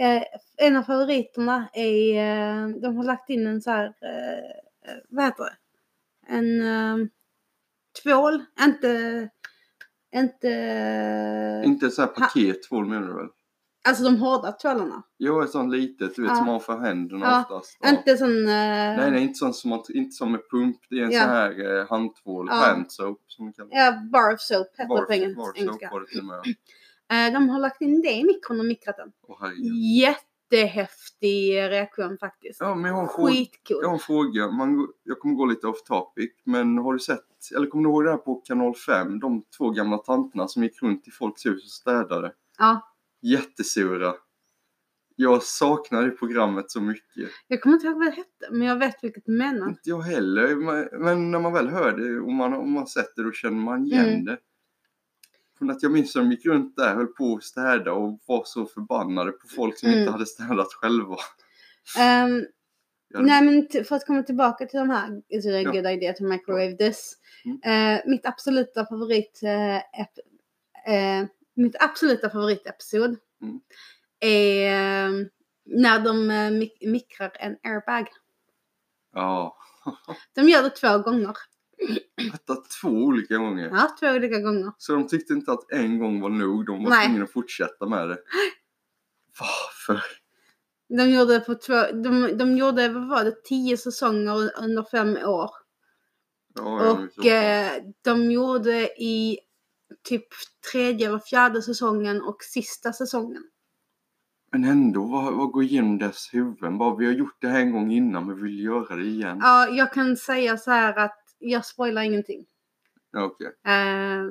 Eh, 0.01 0.23
en 0.57 0.75
av 0.75 0.83
favoriterna 0.83 1.69
är, 1.73 2.15
eh, 2.15 2.67
de 2.67 2.97
har 2.97 3.03
lagt 3.03 3.29
in 3.29 3.47
en 3.47 3.61
så 3.61 3.71
här, 3.71 3.85
eh, 3.85 4.91
eh, 4.91 4.97
vad 5.09 5.25
heter 5.25 5.43
det? 5.43 5.55
En 6.27 6.61
eh, 6.61 7.07
tvål, 8.05 8.43
inte, 8.61 9.29
inte, 10.15 11.61
Inte 11.65 11.89
så 11.89 12.01
här 12.01 12.07
pakettvål 12.09 12.85
menar 12.85 13.07
du 13.07 13.13
väl? 13.13 13.27
alltså 13.87 14.03
de 14.03 14.17
hårda 14.17 14.51
tvålarna. 14.51 15.03
Jo, 15.17 15.41
ett 15.41 15.49
sånt 15.51 15.71
litet, 15.73 16.15
du 16.15 16.21
vet 16.21 16.31
Ja. 16.31 16.35
som 16.35 16.45
man 16.45 16.53
har 16.53 16.59
för 16.59 16.77
händerna 16.79 17.25
Ja, 17.25 17.41
oftast. 17.41 17.77
Ja. 17.81 17.89
Inte 17.89 18.17
sån, 18.17 18.37
eh, 18.39 18.45
Nej, 18.97 19.11
nej, 19.11 19.21
inte, 19.21 19.33
sån 19.33 19.53
som 19.53 19.69
man, 19.69 19.83
inte 19.89 20.11
som 20.11 20.31
med 20.31 20.41
pump. 20.51 20.77
Det 20.89 20.99
är 20.99 21.03
en 21.03 21.11
Ja. 21.11 21.21
sån 21.21 21.29
här 21.29 21.79
eh, 21.79 21.87
handtvål, 21.89 22.47
Ja. 22.49 22.55
hand 22.55 22.91
soap 22.91 23.19
som 23.27 23.45
man 23.45 23.53
kallar 23.53 23.69
det. 23.69 23.75
ja, 23.77 24.01
bar 24.11 24.33
of 24.33 24.39
soap 24.41 24.67
heter 24.77 24.83
det 24.83 25.01
Barf- 25.01 25.05
på 25.05 25.13
engels- 25.13 25.35
barf 25.35 25.45
soap 25.47 25.57
engelska. 25.57 25.89
var 25.91 25.99
det 25.99 26.07
till 26.07 26.19
och 26.19 26.25
med. 26.25 26.39
Eh, 27.27 27.33
de 27.33 27.49
har 27.49 27.59
lagt 27.59 27.81
in 27.81 28.01
det 28.01 28.11
i 28.11 28.23
mikron 28.23 28.59
och 28.59 28.65
mikrat 28.65 28.97
den. 28.97 29.11
Åh, 29.27 29.37
herregud. 29.41 29.65
Jättehäftig 30.51 31.57
reaktion 31.57 32.17
faktiskt. 32.17 32.57
Ja, 32.61 32.75
men 32.75 33.07
fråga. 33.07 33.31
Skitcool. 33.33 33.77
Jag 33.81 33.87
har 33.87 33.93
en 33.93 33.99
fråga. 33.99 34.51
Man, 34.51 34.87
jag 35.03 35.19
kommer 35.19 35.35
gå 35.35 35.45
lite 35.45 35.67
off 35.67 35.83
topic. 35.83 36.31
Men 36.43 36.77
har 36.77 36.93
du 36.93 36.99
sett, 36.99 37.25
eller 37.55 37.67
kommer 37.67 37.83
du 37.83 37.89
ihåg 37.89 38.03
det 38.03 38.09
här 38.11 38.17
på 38.17 38.35
kanal 38.35 38.75
5? 38.75 39.19
De 39.19 39.43
två 39.57 39.69
gamla 39.69 39.97
tanterna 39.97 40.47
som 40.47 40.63
gick 40.63 40.81
runt 40.83 41.07
i 41.07 41.11
folks 41.11 41.45
hus 41.45 41.63
och 41.63 41.69
städade. 41.71 42.31
Ja, 42.57 42.91
Jättesura. 43.21 44.13
Jag 45.15 45.43
saknar 45.43 46.03
det 46.03 46.11
programmet 46.11 46.71
så 46.71 46.81
mycket. 46.81 47.29
jag 47.47 47.61
kommer 47.61 47.75
inte 47.75 47.87
ihåg 47.87 47.97
vad 47.97 48.05
det 48.07 48.11
hette, 48.11 48.47
men 48.51 48.67
jag 48.67 48.79
vet 48.79 49.03
vilket 49.03 49.25
du 49.25 49.31
menar. 49.37 49.67
Inte 49.69 49.79
jag 49.89 50.01
heller. 50.01 50.55
Men- 50.99 51.31
när 51.31 51.39
man 51.39 51.53
väl 51.53 51.67
hör 51.69 51.91
det 51.97 52.19
och 52.19 52.31
man, 52.31 52.53
om 52.53 52.71
man 52.71 52.87
sett 52.87 53.15
det 53.15 53.23
då 53.23 53.31
känner 53.31 53.57
man 53.57 53.85
igen 53.85 54.05
Mm. 54.09 54.25
det. 54.25 54.37
Från 55.65 55.75
att 55.75 55.83
jag 55.83 55.91
minns 55.91 56.15
att 56.15 56.21
de 56.23 56.31
gick 56.31 56.45
runt 56.45 56.75
där, 56.75 56.95
höll 56.95 57.07
på 57.07 57.35
att 57.35 57.43
städa 57.43 57.91
och 57.93 58.19
var 58.25 58.43
så 58.45 58.65
förbannade 58.65 59.31
på 59.31 59.47
folk 59.47 59.79
som 59.79 59.87
Mm. 59.89 59.99
inte 59.99 60.11
hade 60.11 60.25
städat 60.25 60.67
själva. 60.73 61.15
Ehm, 61.99 62.45
hade- 63.13 63.25
Nej 63.25 63.41
men 63.45 63.85
för 63.85 63.95
att 63.95 64.05
komma 64.05 64.23
tillbaka 64.23 64.65
till 64.65 64.79
de 64.79 64.89
här 64.89 65.21
Is 65.29 65.45
it 65.45 65.53
a 65.53 65.61
Ja. 65.61 65.71
good 65.71 65.85
idea 65.85 66.13
to 66.13 66.23
microwave 66.23 66.71
this? 66.77 67.13
Mm. 67.45 67.95
Eh, 67.97 68.01
mitt 68.05 68.25
absoluta 68.25 68.85
favorit 68.85 69.39
ep- 69.43 70.91
eh, 70.93 71.27
Mitt 71.57 71.75
absoluta 71.83 72.29
favoritepisod 72.29 73.17
Mm. 73.41 73.59
är 74.19 74.65
eh, 74.67 75.25
när 75.65 75.99
de 75.99 76.27
mik- 76.59 76.87
mikrar 76.91 77.31
en 77.39 77.57
airbag. 77.63 78.07
Ja, 79.13 79.57
De 80.35 80.49
gör 80.49 80.63
det 80.63 80.69
två 80.69 80.97
gånger. 80.97 81.35
Detta 82.31 82.55
två 82.81 82.89
olika 82.89 83.37
gånger. 83.37 83.69
Ja, 83.73 83.95
två 83.99 84.07
olika 84.07 84.39
gånger. 84.39 84.71
Så 84.77 84.93
de 84.93 85.07
tyckte 85.07 85.33
inte 85.33 85.51
att 85.51 85.71
en 85.71 85.99
gång 85.99 86.21
var 86.21 86.29
nog. 86.29 86.65
De 86.65 86.83
var 86.83 86.89
Nej. 86.89 87.07
tvungna 87.07 87.23
att 87.23 87.31
fortsätta 87.31 87.85
med 87.89 88.09
det. 88.09 88.17
Varför? 89.39 90.01
De 90.89 91.09
gjorde 91.09 91.39
på 91.39 91.55
två, 91.55 91.73
de, 91.73 92.37
de 92.37 92.57
gjorde, 92.57 92.89
vad 92.89 93.07
var 93.07 93.23
det, 93.23 93.43
tio 93.43 93.77
säsonger 93.77 94.51
under 94.63 94.83
fem 94.91 95.17
år. 95.17 95.49
Ja, 96.55 96.91
Och 96.91 97.25
eh, 97.25 97.71
de 98.01 98.31
gjorde 98.31 99.03
i 99.03 99.39
typ 100.03 100.25
tredje 100.71 101.07
eller 101.07 101.19
fjärde 101.19 101.61
säsongen 101.61 102.21
och 102.21 102.37
sista 102.43 102.93
säsongen. 102.93 103.43
Men 104.51 104.63
ändå, 104.63 105.05
vad, 105.05 105.33
vad 105.33 105.51
går 105.51 105.63
igenom 105.63 105.97
dess 105.97 106.29
huvuden? 106.33 106.77
Bara, 106.77 106.95
vi 106.95 107.05
har 107.05 107.13
gjort 107.13 107.37
det 107.41 107.47
här 107.47 107.59
en 107.59 107.71
gång 107.71 107.91
innan 107.91 108.25
men 108.25 108.43
vill 108.43 108.63
göra 108.63 108.95
det 108.95 109.05
igen. 109.05 109.37
Ja, 109.41 109.67
jag 109.67 109.93
kan 109.93 110.17
säga 110.17 110.57
så 110.57 110.71
här 110.71 110.99
att 110.99 111.24
jag 111.49 111.65
spoilar 111.65 112.01
ingenting. 112.01 112.45
Okej, 113.17 113.47
Eh, 113.63 114.23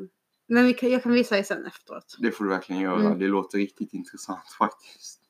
men 0.47 0.65
vi 0.67 0.75
kan, 0.75 0.91
jag 0.91 1.03
kan 1.03 1.13
visa 1.13 1.39
er 1.39 1.43
sen 1.43 1.67
efteråt. 1.67 2.17
det 2.19 2.31
får 2.33 2.45
du 2.45 2.51
verkligen 2.51 2.83
göra. 2.83 3.01
Mm. 3.01 3.19
Det 3.19 3.27
låter 3.29 3.59
riktigt 3.59 3.93
intressant 3.95 4.49
faktiskt. 4.59 5.21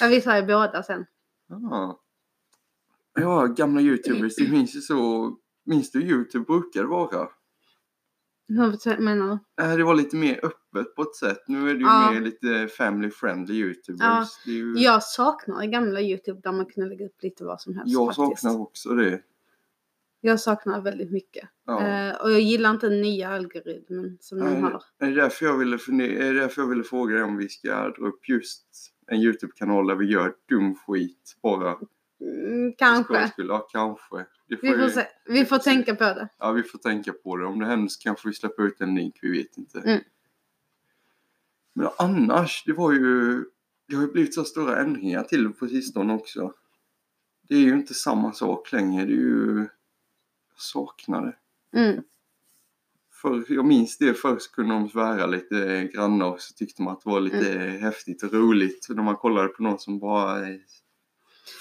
Jag 0.00 0.08
visar 0.08 0.36
er 0.36 0.42
båda 0.46 0.82
sen. 0.82 1.06
Ja, 1.48 2.00
ja 3.14 3.46
gamla 3.46 3.80
youtubers, 3.80 4.36
det 4.36 4.50
minns 4.50 4.76
ju 4.76 4.80
så... 4.80 5.36
Minns 5.64 5.90
du 5.90 6.00
hur 6.00 6.08
youtube 6.10 6.44
brukade 6.44 6.86
vara? 6.86 7.28
Hur 8.48 9.00
menar 9.00 9.38
du? 9.56 9.76
Det 9.76 9.84
var 9.84 9.94
lite 9.94 10.16
mer 10.16 10.40
öppet 10.44 10.94
på 10.96 11.02
ett 11.02 11.14
sätt. 11.16 11.38
Nu 11.48 11.70
är 11.70 11.74
det 11.74 11.80
ju 11.80 11.86
Ja. 11.86 12.10
mer 12.12 12.20
lite 12.20 12.68
family 12.68 13.10
friendly 13.10 13.54
youtubers. 13.54 14.28
Är 14.46 14.50
ju... 14.50 14.74
Jag 14.78 15.02
saknar 15.02 15.64
gamla 15.64 16.00
Youtube 16.00 16.40
där 16.42 16.52
man 16.52 16.66
kunde 16.66 16.88
lägga 16.90 17.06
upp 17.06 17.22
lite 17.22 17.44
vad 17.44 17.60
som 17.60 17.74
helst. 17.74 17.92
jag 17.92 18.16
faktiskt. 18.16 18.42
saknar 18.42 18.60
också 18.60 18.94
det. 18.94 19.22
Jag 20.20 20.40
saknar 20.40 20.80
väldigt 20.80 21.10
mycket. 21.12 21.48
Ja. 21.66 21.86
Eh, 21.86 22.14
och 22.22 22.32
jag 22.32 22.40
gillar 22.40 22.70
inte 22.70 22.88
den 22.88 23.00
nya 23.00 23.28
algoritmen 23.28 24.18
som 24.20 24.38
de 24.38 24.44
Nej, 24.44 24.60
har. 24.60 24.82
Det 24.98 25.04
är 25.04 25.10
därför 25.10 25.46
jag 25.46 25.58
ville, 25.58 25.74
är 25.74 26.34
därför 26.34 26.62
jag 26.62 26.68
ville 26.68 26.84
fråga 26.84 27.14
dig 27.14 27.24
om 27.24 27.36
vi 27.36 27.48
ska 27.48 27.88
dra 27.88 28.06
upp 28.06 28.28
just 28.28 28.66
en 29.06 29.20
Youtube-kanal 29.20 29.86
där 29.86 29.94
vi 29.94 30.06
gör 30.06 30.34
dum 30.48 30.74
skit 30.74 31.36
bara. 31.42 31.76
Mm, 32.20 32.72
kanske. 32.78 33.32
Ja, 33.36 33.68
kanske. 33.72 34.26
Vi 34.46 34.56
får, 34.56 34.88
se. 34.88 35.06
vi 35.26 35.32
vi 35.32 35.44
får 35.44 35.56
får 35.56 35.62
se. 35.62 35.70
tänka 35.70 35.94
på 35.94 36.04
det. 36.04 36.28
Ja, 36.38 36.52
vi 36.52 36.62
får 36.62 36.78
tänka 36.78 37.12
på 37.12 37.36
det. 37.36 37.46
Om 37.46 37.58
det 37.58 37.66
händer 37.66 37.88
så 37.88 38.00
kanske 38.02 38.28
vi 38.28 38.34
släpper 38.34 38.62
ut 38.62 38.80
en 38.80 38.94
länk, 38.94 39.18
vi 39.22 39.30
vet 39.38 39.58
inte. 39.58 39.78
Mm. 39.80 40.00
Men 41.74 41.88
annars, 41.98 42.62
det 42.66 42.72
var 42.72 42.92
ju... 42.92 43.44
Det 43.88 43.96
har 43.96 44.02
ju 44.02 44.12
blivit 44.12 44.34
så 44.34 44.44
stora 44.44 44.80
ändringar 44.80 45.22
till 45.22 45.52
på 45.52 45.66
sistone 45.66 46.14
också. 46.14 46.52
Det 47.48 47.54
är 47.54 47.60
ju 47.60 47.72
inte 47.72 47.94
samma 47.94 48.32
sak 48.32 48.72
längre. 48.72 49.04
Det 49.04 49.12
är 49.12 49.16
ju... 49.16 49.66
Det. 51.72 51.78
Mm. 51.78 52.02
För, 53.22 53.44
jag 53.48 53.64
minns 53.64 53.98
det 53.98 54.14
förr 54.14 54.38
så 54.38 54.50
kunde 54.50 54.74
de 54.74 54.88
svära 54.88 55.26
lite 55.26 55.88
grannar 55.94 56.26
och 56.26 56.40
så 56.40 56.54
tyckte 56.54 56.82
man 56.82 56.92
att 56.92 57.00
det 57.04 57.10
var 57.10 57.20
lite 57.20 57.52
Mm. 57.52 57.82
häftigt 57.82 58.22
och 58.22 58.32
roligt. 58.32 58.86
När 58.90 59.02
man 59.02 59.16
kollade 59.16 59.48
på 59.48 59.62
någon 59.62 59.78
som 59.78 59.98
bara 59.98 60.48
eh, 60.48 60.56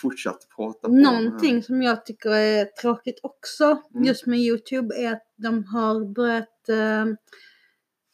fortsatte 0.02 0.46
prata. 0.56 0.88
På 0.88 0.94
Någonting 0.94 1.64
som 1.64 1.82
jag 1.82 2.06
tycker 2.06 2.30
är 2.30 2.66
tråkigt 2.66 3.20
också 3.24 3.66
Mm. 3.66 4.04
just 4.04 4.26
med 4.26 4.40
Youtube 4.40 4.96
är 4.96 5.14
att 5.14 5.34
de 5.36 5.64
har 5.64 6.14
börjat 6.14 6.70
eh, 6.70 7.06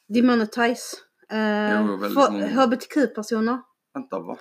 demonetize 0.08 0.98
eh, 1.30 2.58
hbtq-personer. 2.64 3.60
Vänta, 3.94 4.20
va? 4.20 4.38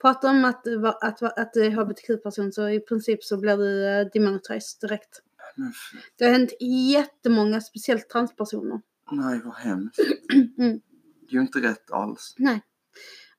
Pratar 0.00 0.30
om 0.30 0.44
att, 0.44 0.66
att, 0.66 1.22
att, 1.22 1.38
att 1.38 1.52
du 1.52 1.64
är 1.64 1.70
hbtq-person 1.70 2.52
så 2.52 2.68
i 2.68 2.80
princip 2.80 3.24
så 3.24 3.36
blir 3.36 3.56
du 3.56 3.86
eh, 3.86 4.06
demonetized 4.12 4.80
direkt. 4.80 5.22
Men, 5.56 5.72
Det 6.18 6.24
har 6.24 6.32
hänt 6.32 6.52
jättemånga, 6.92 7.60
speciellt 7.60 8.08
transpersoner. 8.08 8.80
nej, 9.10 9.40
vad 9.44 9.54
hemskt. 9.54 9.98
Mm. 10.58 10.80
Det 11.20 11.34
är 11.34 11.34
ju 11.34 11.40
inte 11.40 11.58
rätt 11.58 11.90
alls. 11.90 12.34
Nej. 12.38 12.62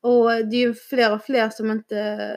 Och 0.02 0.30
det 0.30 0.56
är 0.56 0.68
ju 0.68 0.74
fler 0.74 1.14
och 1.14 1.24
fler 1.24 1.50
som 1.50 1.72
inte 1.72 2.30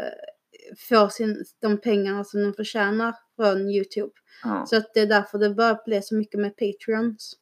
får 0.89 1.09
sin, 1.09 1.45
de 1.61 1.81
pengarna 1.81 2.25
som 2.25 2.43
de 2.43 2.53
förtjänar 2.55 3.15
från 3.37 3.71
Youtube. 3.71 4.13
Ja. 4.45 4.67
Så 4.67 4.77
att 4.77 4.95
det 4.95 5.01
är 5.01 5.07
därför 5.07 5.39
det 5.39 5.51
börjar 5.55 5.81
bli 5.85 6.03
så 6.03 6.15
mycket 6.15 6.41
med 6.41 6.53
Patreons. 6.57 7.33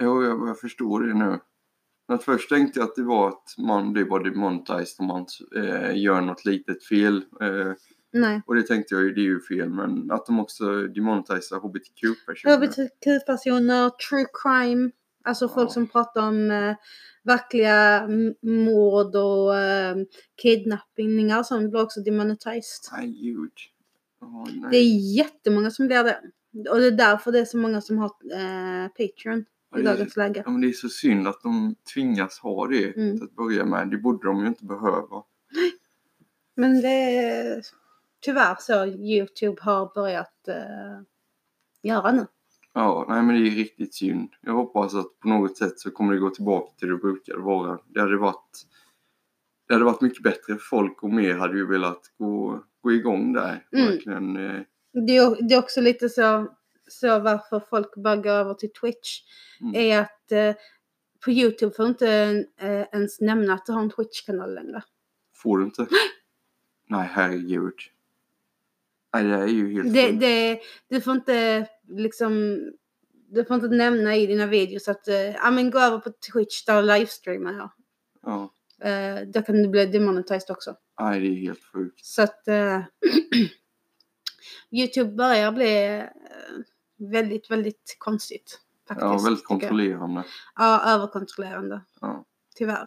Jo, 0.00 0.24
jag, 0.24 0.48
jag 0.48 0.60
förstår 0.60 1.02
det 1.02 1.14
nu. 1.14 1.38
Men 2.08 2.18
först 2.18 2.48
tänkte 2.48 2.78
jag 2.80 2.88
att 2.88 2.94
det 2.96 3.02
var 3.02 3.28
att 3.28 3.54
man 3.58 3.92
blir 3.92 4.04
bara 4.04 4.22
demonetized 4.22 4.94
om 4.98 5.06
man 5.06 5.26
eh, 5.56 5.96
gör 6.02 6.20
något 6.20 6.44
litet 6.44 6.84
fel. 6.84 7.16
Eh, 7.16 7.72
Nej. 8.12 8.42
och 8.46 8.54
det 8.54 8.62
tänkte 8.62 8.94
jag 8.94 9.04
ju, 9.04 9.14
det 9.14 9.20
är 9.20 9.24
ju 9.24 9.40
fel. 9.40 9.70
Men 9.70 10.10
att 10.10 10.26
de 10.26 10.40
också 10.40 10.64
demonetiserar 10.86 11.60
hbtq-personer. 11.60 12.56
HBTQ-personer, 12.56 13.90
true 13.90 14.26
crime, 14.42 14.90
alltså 15.24 15.48
folk 15.48 15.68
Ja. 15.68 15.72
som 15.72 15.86
pratar 15.86 16.28
om 16.28 16.50
eh, 16.50 16.74
verkliga 17.24 18.08
mord 18.42 19.16
och 19.16 19.56
eh, 19.58 19.96
kidnappningar 20.42 21.38
och 21.38 21.46
sånt 21.46 21.70
blir 21.70 21.82
också 21.82 22.00
demonetized. 22.00 22.92
Nej, 22.92 23.08
gud. 23.22 23.52
Ja, 24.20 24.46
nej. 24.54 24.68
Det 24.70 24.76
är 24.76 25.16
jättemånga 25.16 25.70
som 25.70 25.86
blir 25.86 26.04
det. 26.04 26.20
Och 26.70 26.78
det 26.78 26.86
är 26.86 26.90
därför 26.90 27.32
det 27.32 27.38
är 27.38 27.44
så 27.44 27.56
många 27.58 27.80
som 27.80 27.98
har 27.98 28.06
eh, 28.32 28.88
Patreon 28.88 29.44
i 29.78 29.82
dagens 29.82 30.16
läge. 30.16 30.42
Ja, 30.46 30.50
men 30.50 30.60
det 30.60 30.68
är 30.68 30.72
så 30.72 30.88
synd 30.88 31.28
att 31.28 31.42
de 31.42 31.74
tvingas 31.94 32.38
ha 32.38 32.66
det 32.66 32.96
Mm. 32.96 33.16
till 33.16 33.24
att 33.24 33.34
börja 33.36 33.64
med. 33.64 33.90
Det 33.90 33.96
borde 33.96 34.26
de 34.28 34.40
ju 34.40 34.46
inte 34.46 34.64
behöva. 34.64 35.22
Men 36.56 36.80
det 36.80 36.88
är 37.18 37.62
tyvärr 38.20 38.56
så 38.60 38.86
Youtube 38.86 39.56
har 39.62 39.94
börjat 39.94 40.48
eh, 40.48 41.00
göra 41.82 42.12
nu. 42.12 42.26
Ja, 42.72 43.06
nej 43.08 43.22
men 43.22 43.34
det 43.42 43.48
är 43.48 43.50
riktigt 43.50 43.94
synd. 43.94 44.28
Jag 44.40 44.52
hoppas 44.52 44.94
att 44.94 45.18
på 45.20 45.28
något 45.28 45.56
sätt 45.56 45.78
så 45.80 45.90
kommer 45.90 46.12
det 46.14 46.18
gå 46.20 46.30
tillbaka 46.30 46.72
till 46.78 46.88
det 46.88 46.96
brukade 46.96 47.38
vara. 47.40 47.78
Det 47.88 48.00
hade 48.00 48.16
varit, 48.16 48.66
det 49.68 49.74
hade 49.74 49.84
varit 49.84 50.00
mycket 50.00 50.22
bättre 50.22 50.54
för 50.54 50.62
folk 50.70 51.02
och 51.02 51.10
mer 51.10 51.34
hade 51.34 51.56
ju 51.56 51.66
velat 51.66 52.00
gå, 52.18 52.60
gå 52.80 52.92
igång 52.92 53.32
där. 53.32 53.66
Mm. 53.72 53.86
Verkligen. 53.90 54.36
Eh, 54.36 54.60
Det 54.92 55.16
är, 55.16 55.48
det 55.48 55.54
är 55.54 55.58
också 55.58 55.80
lite 55.80 56.08
så, 56.08 56.48
så 56.88 57.18
varför 57.18 57.60
folk 57.70 57.94
bara 57.96 58.16
går 58.16 58.30
över 58.30 58.54
till 58.54 58.72
Twitch 58.72 59.20
Mm. 59.60 59.74
är 59.74 60.00
att 60.00 60.32
eh, 60.32 60.54
på 61.24 61.30
Youtube 61.30 61.74
får 61.74 61.82
du 61.82 61.88
inte 61.88 62.08
eh, 62.60 62.80
ens 62.92 63.20
nämna 63.20 63.54
att 63.54 63.66
du 63.66 63.72
har 63.72 63.82
en 63.82 63.90
Twitch-kanal 63.90 64.54
längre. 64.54 64.82
Får 65.34 65.58
du 65.58 65.64
inte? 65.64 65.86
Nej, 66.88 67.08
herregud. 67.12 67.74
Nej, 69.14 69.24
det 69.24 69.34
är 69.34 69.46
ju 69.46 69.72
helt 69.72 69.94
Det, 69.94 70.10
det, 70.12 70.60
du 70.88 71.00
får 71.00 71.12
inte 71.14 71.66
liksom 71.88 72.60
du 73.28 73.44
får 73.44 73.54
inte 73.54 73.68
nämna 73.68 74.16
i 74.16 74.26
dina 74.26 74.46
videos 74.46 74.88
att 74.88 75.08
eh, 75.08 75.16
ja 75.16 75.50
men 75.50 75.70
gå 75.70 75.78
över 75.78 75.98
på 75.98 76.10
Twitch 76.32 76.64
där 76.64 76.82
livestreamar 76.82 77.52
jag. 77.52 77.70
Ja. 78.22 78.50
Eh, 78.88 79.20
då 79.26 79.42
kan 79.42 79.62
det 79.62 79.68
bli 79.68 79.86
demonetized 79.86 80.50
också. 80.50 80.76
Nej, 81.00 81.20
det 81.20 81.26
är 81.26 81.34
helt 81.34 81.64
sjukt. 81.64 82.04
Så 82.04 82.22
att 82.22 82.48
eh, 82.48 82.80
Youtube 84.70 85.10
börjar 85.12 85.52
bli 85.52 85.84
eh, 85.98 86.04
väldigt, 87.10 87.50
väldigt 87.50 87.96
konstigt. 87.98 88.60
Faktiskt, 88.88 89.04
Ja, 89.04 89.18
väldigt 89.24 89.44
kontrollerande. 89.44 90.24
Ja, 90.56 90.82
överkontrollerande. 90.94 91.80
Ja. 92.00 92.24
Tyvärr. 92.56 92.84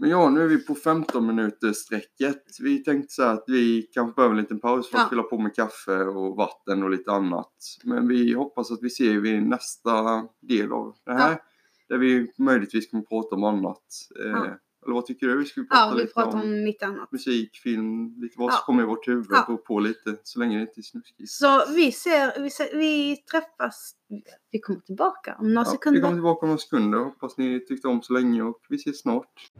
Men 0.00 0.10
ja, 0.10 0.30
nu 0.30 0.42
är 0.42 0.46
vi 0.46 0.58
på 0.66 0.74
15 0.74 1.26
minuters 1.26 1.76
sträcket. 1.76 2.42
Vi 2.60 2.84
tänkte 2.84 3.14
så 3.14 3.22
här 3.22 3.34
att 3.34 3.44
vi 3.46 3.82
kanske 3.92 4.14
behöver 4.16 4.34
en 4.34 4.40
liten 4.40 4.60
paus 4.60 4.90
för 4.90 4.96
att 4.98 5.02
Ja. 5.04 5.08
fylla 5.08 5.22
på 5.22 5.38
med 5.38 5.54
kaffe 5.54 6.04
och 6.04 6.36
vatten 6.36 6.82
och 6.82 6.90
lite 6.90 7.12
annat. 7.12 7.52
Men 7.84 8.08
vi 8.08 8.32
hoppas 8.34 8.70
att 8.70 8.78
vi 8.82 8.90
ser 8.90 9.14
er 9.14 9.18
vid 9.20 9.42
nästa 9.42 10.26
del 10.40 10.72
av 10.72 10.96
det 11.04 11.12
här. 11.12 11.38
Där 11.88 11.98
vi 11.98 12.32
möjligtvis 12.38 12.90
kommer 12.90 13.04
prata 13.04 13.36
om 13.36 13.44
annat. 13.44 13.84
Eh, 14.24 14.30
Ja. 14.30 14.58
Eller 14.84 14.94
vad 14.94 15.06
tycker 15.06 15.26
du? 15.26 15.38
Vi 15.38 15.44
ska 15.44 15.60
prata 15.60 15.76
Ja, 15.76 15.92
vi 15.94 16.00
lite 16.02 16.14
pratar 16.14 16.32
om, 16.38 16.40
om 16.40 16.52
lite 16.54 16.86
annat. 16.86 17.12
musik, 17.12 17.56
film, 17.56 18.14
lite 18.20 18.34
vad 18.38 18.52
som 18.52 18.58
Ja. 18.60 18.66
kommer 18.66 18.82
i 18.82 18.86
vårt 18.86 19.08
huvud. 19.08 19.26
Ja. 19.30 19.58
På 19.66 19.80
lite, 19.80 20.16
så 20.22 20.38
länge 20.38 20.56
det 20.56 20.60
inte 20.62 20.80
är 20.80 20.82
snuskigt. 20.82 21.30
Så 21.30 21.62
vi 21.74 21.92
ser, 21.92 22.42
vi, 22.42 22.50
ser, 22.50 22.76
vi 22.78 23.16
träffas, 23.16 23.92
vi 24.50 24.58
kommer 24.60 24.80
tillbaka 24.80 25.36
om 25.38 25.54
några 25.54 25.66
Ja, 25.66 25.70
vi 25.70 25.76
sekunder. 25.76 26.00
kommer 26.00 26.14
tillbaka 26.16 26.40
om 26.46 26.48
några 26.48 26.58
sekunder. 26.58 26.98
Hoppas 26.98 27.36
ni 27.38 27.60
tyckte 27.66 27.88
om 27.88 28.02
så 28.02 28.12
länge 28.12 28.42
och 28.42 28.60
vi 28.68 28.76
ses 28.76 29.00
snart. 29.00 29.50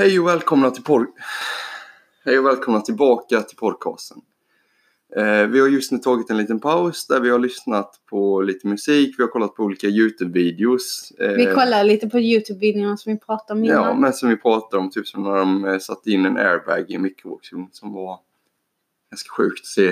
Hej 0.00 0.20
och 0.20 0.26
välkomna 0.28 0.70
till 0.70 0.82
pod... 0.84 1.06
Hej 2.24 2.38
och 2.38 2.46
välkomna 2.46 2.80
tillbaka 2.80 3.40
till 3.40 3.56
podcasten. 3.56 4.18
Eh, 5.16 5.46
vi 5.46 5.60
har 5.60 5.68
just 5.68 5.92
nu 5.92 5.98
tagit 5.98 6.30
en 6.30 6.36
liten 6.36 6.60
paus 6.60 7.06
där 7.06 7.20
vi 7.20 7.30
har 7.30 7.38
lyssnat 7.38 8.00
på 8.10 8.40
lite 8.42 8.66
musik, 8.68 9.14
vi 9.18 9.22
har 9.22 9.30
kollat 9.30 9.54
på 9.54 9.62
olika 9.62 9.86
Youtube-videos. 9.86 11.12
Eh, 11.20 11.28
Vi 11.32 11.46
kollar 11.54 11.84
lite 11.84 12.08
på 12.08 12.18
Youtube-videorna 12.18 12.96
som 12.96 13.12
vi 13.12 13.18
pratade 13.18 13.60
om 13.60 13.64
Ja, 13.64 13.80
innan. 13.80 14.00
men 14.00 14.12
som 14.12 14.28
vi 14.28 14.36
pratade 14.36 14.82
om, 14.82 14.90
typ 14.90 15.06
som 15.06 15.22
när 15.22 15.36
de 15.36 15.64
eh, 15.64 15.78
satte 15.78 16.10
in 16.10 16.26
en 16.26 16.36
airbag 16.36 16.90
i 16.90 16.94
en 16.94 17.02
mikrovågsugn 17.02 17.68
som 17.72 17.92
var 17.92 18.18
ganska 19.10 19.28
sjukt 19.36 19.60
att 19.60 19.66
se. 19.66 19.88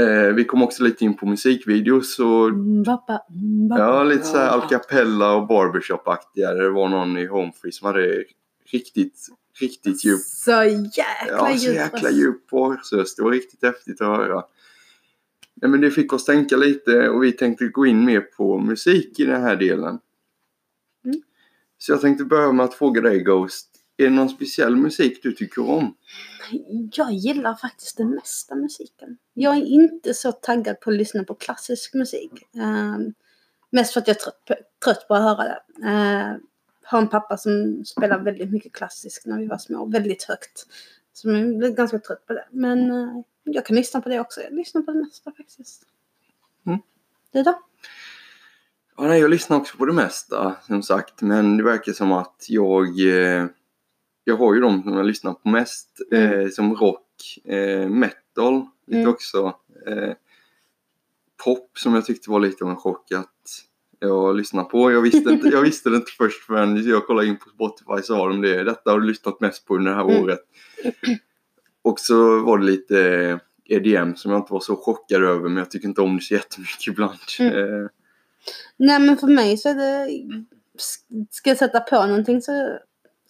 Eh, 0.00 0.34
vi 0.34 0.44
kom 0.44 0.62
också 0.62 0.82
lite 0.82 1.04
in 1.04 1.16
på 1.16 1.26
musikvideos 1.26 2.18
och 2.18 2.48
Mm, 2.48 2.82
bappa, 2.82 3.20
mm, 3.30 3.68
bappa. 3.68 3.82
ja, 3.82 4.02
lite 4.02 4.24
så 4.24 4.38
här 4.38 4.48
al 4.48 4.68
cappella 4.68 5.34
och 5.34 5.46
barbershop-aktiga. 5.46 6.52
Det 6.54 6.70
var 6.70 6.88
någon 6.88 7.18
i 7.18 7.26
Homefree 7.26 7.72
som 7.72 7.86
hade 7.86 8.24
riktigt, 8.72 9.28
riktigt 9.60 10.04
djup 10.04 10.20
Så 10.20 10.50
jäkla 10.62 11.50
Ja, 11.50 11.58
så 11.58 11.72
jäkla 11.72 12.08
röst. 12.08 12.18
djup 12.18 12.50
basröst. 12.50 13.16
Det 13.16 13.22
var 13.22 13.30
riktigt 13.30 13.62
häftigt 13.62 14.00
att 14.00 14.06
höra. 14.06 14.44
Nej, 15.54 15.70
men 15.70 15.80
det 15.80 15.90
fick 15.90 16.12
oss 16.12 16.24
tänka 16.24 16.56
lite 16.56 17.08
och 17.08 17.24
vi 17.24 17.32
tänkte 17.32 17.68
gå 17.68 17.86
in 17.86 18.04
mer 18.04 18.20
på 18.20 18.58
musik 18.58 19.20
i 19.20 19.24
den 19.24 19.42
här 19.42 19.56
delen. 19.56 19.98
Mm. 21.04 21.22
Så 21.78 21.92
jag 21.92 22.00
tänkte 22.00 22.24
börja 22.24 22.52
med 22.52 22.64
att 22.64 22.74
fråga 22.74 23.00
dig 23.00 23.20
Ghost. 23.22 23.66
Är 23.96 24.04
det 24.04 24.10
någon 24.10 24.28
speciell 24.28 24.76
musik 24.76 25.22
du 25.22 25.32
tycker 25.32 25.68
om? 25.68 25.94
Jag 26.92 27.12
gillar 27.12 27.54
faktiskt 27.54 27.96
den 27.96 28.10
mesta 28.10 28.54
musiken. 28.54 29.18
Jag 29.34 29.56
är 29.56 29.66
inte 29.66 30.14
så 30.14 30.32
taggad 30.32 30.80
på 30.80 30.90
att 30.90 30.96
lyssna 30.96 31.24
på 31.24 31.34
klassisk 31.34 31.94
musik. 31.94 32.32
Ehm, 32.56 33.12
mest 33.70 33.92
för 33.92 34.00
att 34.00 34.08
jag 34.08 34.16
är 34.16 34.20
trött 34.20 34.44
på, 34.44 34.54
trött 34.84 35.08
på 35.08 35.14
att 35.14 35.22
höra 35.22 35.44
det. 35.44 35.60
Uh, 35.86 36.36
har 36.90 36.98
en 36.98 37.08
pappa 37.08 37.36
som 37.36 37.84
spelar 37.84 38.18
väldigt 38.18 38.50
mycket 38.52 38.72
klassisk 38.72 39.26
när 39.26 39.38
vi 39.38 39.46
var 39.46 39.58
små. 39.58 39.86
Väldigt 39.86 40.22
högt. 40.22 40.66
Så 41.12 41.30
jag 41.30 41.58
blev 41.58 41.74
ganska 41.74 41.98
trött 41.98 42.26
på 42.26 42.32
det. 42.32 42.44
Men 42.50 42.90
eh, 42.90 43.20
jag 43.44 43.66
kan 43.66 43.76
lyssna 43.76 44.00
på 44.00 44.08
det 44.08 44.20
också. 44.20 44.40
Jag 44.40 44.52
lyssnar 44.52 44.82
på 44.82 44.92
det 44.92 44.98
mesta 44.98 45.32
faktiskt. 45.32 45.82
Mm. 46.66 46.78
Du 47.32 47.42
då? 47.42 47.62
Ja, 48.96 49.04
nej, 49.04 49.20
jag 49.20 49.30
lyssnar 49.30 49.56
också 49.56 49.76
på 49.76 49.86
det 49.86 49.92
mesta 49.92 50.56
som 50.66 50.82
sagt. 50.82 51.22
Men 51.22 51.56
det 51.56 51.62
verkar 51.64 51.92
som 51.92 52.12
att 52.12 52.46
jag... 52.48 53.00
Eh, 53.00 53.46
jag 54.24 54.36
har 54.36 54.54
ju 54.54 54.60
de 54.60 54.82
som 54.82 54.92
jag 54.92 55.06
lyssnar 55.06 55.32
på 55.32 55.48
mest. 55.48 55.88
Eh, 56.12 56.48
som 56.48 56.74
rock, 56.76 57.38
eh, 57.44 57.88
metal 57.88 58.66
lite 58.86 59.00
Mm. 59.00 59.10
också. 59.10 59.54
Eh, 59.86 60.12
pop 61.44 61.78
som 61.78 61.94
jag 61.94 62.04
tyckte 62.04 62.30
var 62.30 62.40
lite 62.40 62.64
av 62.64 62.70
en 62.70 62.76
chock 62.76 63.12
att 63.12 63.64
jag 64.00 64.36
lyssnade 64.36 64.68
på. 64.68 64.92
Jag 64.92 65.00
visste, 65.00 65.30
inte, 65.30 65.48
jag 65.48 65.62
visste 65.62 65.90
det 65.90 65.96
inte 65.96 66.12
först 66.18 66.44
förrän 66.44 66.88
jag 66.88 67.06
kollade 67.06 67.26
in 67.28 67.36
på 67.36 67.48
Spotify 67.50 68.02
så 68.02 68.14
har 68.16 68.28
de 68.28 68.40
det. 68.40 68.64
Detta 68.64 68.90
har 68.90 69.00
du 69.00 69.06
lyssnat 69.06 69.40
mest 69.40 69.66
på 69.66 69.76
under 69.76 69.90
det 69.90 69.96
här 69.96 70.04
Mm. 70.10 70.22
året. 70.22 70.40
Och 71.82 72.00
så 72.00 72.40
var 72.44 72.58
det 72.58 72.64
lite 72.64 73.38
EDM 73.64 74.14
som 74.14 74.30
jag 74.32 74.40
inte 74.40 74.52
var 74.52 74.60
så 74.60 74.76
chockad 74.76 75.22
över 75.24 75.48
men 75.48 75.56
jag 75.56 75.70
tycker 75.70 75.88
inte 75.88 76.00
om 76.00 76.16
det 76.16 76.22
så 76.22 76.34
jättemycket 76.34 76.86
ibland. 76.86 77.18
Mm. 77.38 77.54
Eh, 77.54 77.88
Nej 78.76 78.98
men 79.00 79.16
för 79.16 79.26
mig 79.26 79.56
så 79.56 79.68
är 79.68 79.74
det... 79.74 80.08
Ska 81.30 81.50
jag 81.50 81.58
sätta 81.58 81.80
på 81.80 82.06
någonting 82.06 82.42
så... 82.42 82.78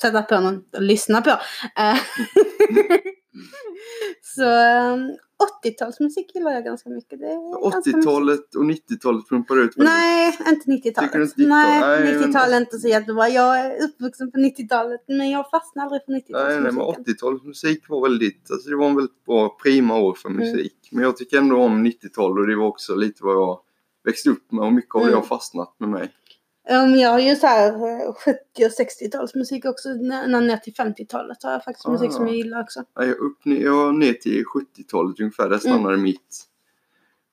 Sätta 0.02 0.22
på 0.22 0.40
någon 0.40 0.64
och 0.72 0.82
lyssna 0.82 1.22
på. 1.22 1.30
Eh, 1.80 1.96
så 4.22 4.44
um, 4.92 5.16
80-talsmusik 5.64 6.30
gillar 6.34 6.50
jag 6.52 6.64
ganska 6.64 6.90
mycket. 6.90 7.18
Det 7.18 7.26
är 7.26 7.70
ganska 7.72 7.90
80-talet 7.90 8.54
och 8.54 8.64
90-talet 8.64 9.28
pumpar 9.28 9.56
ut 9.64 9.72
Nej, 9.76 10.26
inte 10.48 10.64
Tycker 10.64 10.82
du 10.82 10.90
90-talet. 10.90 11.14
inte 11.14 11.18
90-talet? 11.18 11.36
Nej, 11.48 11.80
Nej, 11.80 12.14
men- 12.14 12.22
90-talet 12.24 12.52
är 12.54 12.60
inte 12.60 12.78
så 12.78 12.88
jättebra. 12.88 13.28
Jag 13.28 13.58
är 13.60 13.82
uppvuxen 13.84 14.30
på 14.32 14.38
90-talet 14.38 15.00
men 15.08 15.30
jag 15.30 15.50
fastnar 15.50 15.84
aldrig 15.84 16.02
för 16.04 16.12
Nej, 16.12 16.22
nej, 16.32 16.60
men 16.60 16.72
90-talsmusiken. 16.82 17.04
80-talets 17.04 17.44
musik 17.44 17.88
var 17.88 18.02
väldigt, 18.08 18.50
alltså 18.50 18.70
det 18.70 18.76
var 18.76 18.86
en 18.88 18.94
väldigt 18.96 19.24
bra 19.24 19.56
prima 19.62 19.98
år 19.98 20.14
för 20.14 20.28
Mm. 20.28 20.40
musik. 20.40 20.88
Men 20.92 21.04
jag 21.04 21.16
tycker 21.16 21.38
ändå 21.38 21.56
om 21.56 21.86
90-tal 21.86 22.38
och 22.38 22.46
det 22.46 22.56
var 22.56 22.66
också 22.66 22.94
lite 22.94 23.24
vad 23.24 23.34
jag 23.34 23.60
växte 24.04 24.30
upp 24.30 24.52
med 24.52 24.64
och 24.64 24.72
mycket 24.72 24.94
av 24.94 25.00
det 25.00 25.06
Mm. 25.06 25.16
har 25.20 25.26
fastnat 25.26 25.74
med 25.78 25.88
mig. 25.88 26.08
Um, 26.70 26.94
jag 26.96 27.10
har 27.10 27.18
ju 27.20 27.36
så 27.36 27.46
här 27.46 27.68
eh, 27.68 28.12
70 28.14 28.38
och 28.64 28.70
60-talsmusik 28.70 29.66
också. 29.68 29.88
När, 29.88 30.40
ner 30.40 30.56
till 30.56 30.72
50-talet 30.74 31.42
har 31.42 31.52
jag 31.52 31.64
faktiskt 31.64 31.86
Ah. 31.88 31.90
musik 31.92 32.12
som 32.12 32.26
jag 32.26 32.36
gillar 32.36 32.60
också. 32.62 32.84
Nej, 32.98 33.08
Jag 33.08 33.18
upp 33.18 33.38
jag 33.44 33.94
ner 33.94 34.12
till 34.12 34.44
70-talet 34.44 35.20
ungefär, 35.20 35.48
där 35.48 35.58
stannade 35.58 35.96
mitt. 35.96 36.46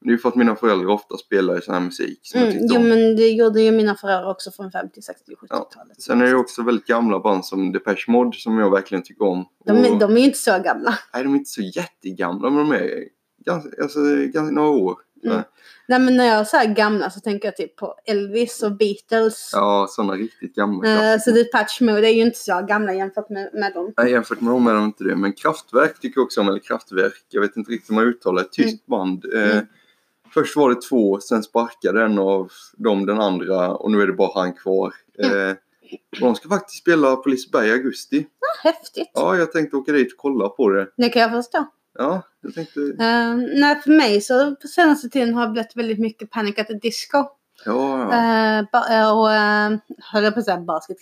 Det 0.01 0.13
är 0.13 0.17
för 0.17 0.29
att 0.29 0.35
mina 0.35 0.55
föräldrar 0.55 0.87
ofta 0.89 1.17
spelar 1.17 1.59
sån 1.59 1.73
här 1.73 1.81
musik 1.81 2.19
som 2.23 2.41
Mm, 2.41 2.53
jo 2.61 2.75
om. 2.79 2.87
men 2.89 3.15
det 3.15 3.27
gjorde 3.29 3.61
ju 3.61 3.71
mina 3.71 3.95
föräldrar 3.95 4.31
också 4.31 4.51
från 4.51 4.71
50, 4.71 5.01
60, 5.01 5.31
70-talet. 5.35 6.01
Sen 6.01 6.21
är 6.21 6.25
det 6.25 6.35
också 6.35 6.63
väldigt 6.63 6.85
gamla 6.85 7.19
band 7.19 7.45
som 7.45 7.71
Depeche 7.71 8.05
Mode 8.11 8.37
som 8.37 8.57
jag 8.57 8.71
verkligen 8.71 9.03
tycker 9.03 9.25
om. 9.25 9.45
de, 9.65 9.77
är- 9.77 9.91
Och- 9.91 9.99
de 9.99 10.11
är 10.11 10.17
ju 10.19 10.25
inte 10.25 10.37
så 10.37 10.51
gamla. 10.51 10.93
Nej, 11.13 11.23
de 11.23 11.33
är 11.33 11.37
inte 11.37 11.49
så 11.49 11.61
jättegamla 11.61 12.49
men 12.49 12.69
de 12.69 12.75
är 12.75 13.03
ganska, 13.45 13.69
alltså, 13.81 13.99
ganska 14.15 14.51
några 14.55 14.69
år. 14.69 14.95
Mm. 15.23 15.41
Nej 15.87 15.99
men 15.99 16.17
när 16.17 16.25
jag 16.25 16.47
säger 16.47 16.73
gamla 16.73 17.09
så 17.09 17.19
tänker 17.19 17.47
jag 17.47 17.55
typ 17.55 17.75
på 17.75 17.95
Elvis 18.05 18.63
och 18.63 18.71
Beatles. 18.71 19.49
Ja, 19.53 19.87
sådana 19.89 20.13
riktigt 20.13 20.55
gamla 20.55 21.13
Eh, 21.13 21.19
så 21.19 21.31
Depeche 21.31 21.81
Mode 21.81 22.07
är 22.09 22.13
ju 22.13 22.21
inte 22.21 22.39
så 22.39 22.61
gamla 22.61 22.93
jämfört 22.93 23.29
med, 23.29 23.49
med 23.53 23.73
dem. 23.73 23.93
Nej, 23.97 24.11
jämfört 24.11 24.41
med 24.41 24.53
dem 24.53 24.67
är 24.67 24.73
de 24.73 24.85
inte 24.85 25.03
det. 25.03 25.15
Men 25.15 25.33
Kraftwerk 25.33 25.99
tycker 25.99 26.19
jag 26.19 26.25
också 26.25 26.41
om. 26.41 26.47
Eller 26.47 26.59
Kraftwerk. 26.59 27.25
Jag 27.29 27.41
vet 27.41 27.57
inte 27.57 27.71
riktigt 27.71 27.89
hur 27.89 27.95
man 27.95 28.03
uttalar 28.03 28.41
det. 28.41 28.45
Ett 28.45 28.51
tyskt 28.53 28.85
band. 28.85 29.25
Eh, 29.33 29.51
Mm. 29.51 29.65
Först 30.33 30.55
var 30.55 30.69
det 30.69 30.81
två, 30.81 31.19
sen 31.19 31.43
sparkade 31.43 32.03
en 32.03 32.19
av 32.19 32.51
dem 32.77 33.05
den 33.05 33.21
andra 33.21 33.75
och 33.75 33.91
nu 33.91 34.01
är 34.01 34.07
det 34.07 34.13
bara 34.13 34.41
han 34.41 34.53
kvar. 34.53 34.93
Mm. 35.23 35.49
Eh, 35.49 35.55
de 36.19 36.35
ska 36.35 36.49
faktiskt 36.49 36.81
spela 36.81 37.15
på 37.15 37.29
Liseberg 37.29 37.67
i 37.67 37.71
augusti. 37.71 38.19
Ah, 38.19 38.67
häftigt. 38.67 39.11
Ja, 39.13 39.37
jag 39.37 39.51
tänkte 39.51 39.77
åka 39.77 39.91
dit 39.91 40.13
och 40.13 40.17
kolla 40.17 40.49
på 40.49 40.69
det. 40.69 40.87
Det 40.97 41.09
kan 41.09 41.21
jag 41.21 41.31
förstå. 41.31 41.67
Ja, 41.97 42.21
jag 42.41 42.53
tänkte... 42.53 42.79
Uh, 42.79 43.35
nej, 43.59 43.81
för 43.83 43.91
mig 43.91 44.21
så 44.21 44.55
på 44.55 44.67
senaste 44.67 45.09
tiden 45.09 45.33
har 45.33 45.45
det 45.45 45.51
blivit 45.51 45.75
väldigt 45.75 45.99
mycket 45.99 46.29
Panic 46.31 46.59
at 46.59 46.67
the 46.67 46.73
Disco. 46.73 47.17
Ja, 47.65 47.99
ja. 47.99 48.59
Uh, 48.61 48.67
ba- 48.71 49.11
och 49.11 49.27
uh, 49.27 49.79
höll 50.13 50.23
jag 50.23 50.33
på 50.33 50.39
att 50.39 50.45
säga 50.45 50.57
Basket 50.61 50.97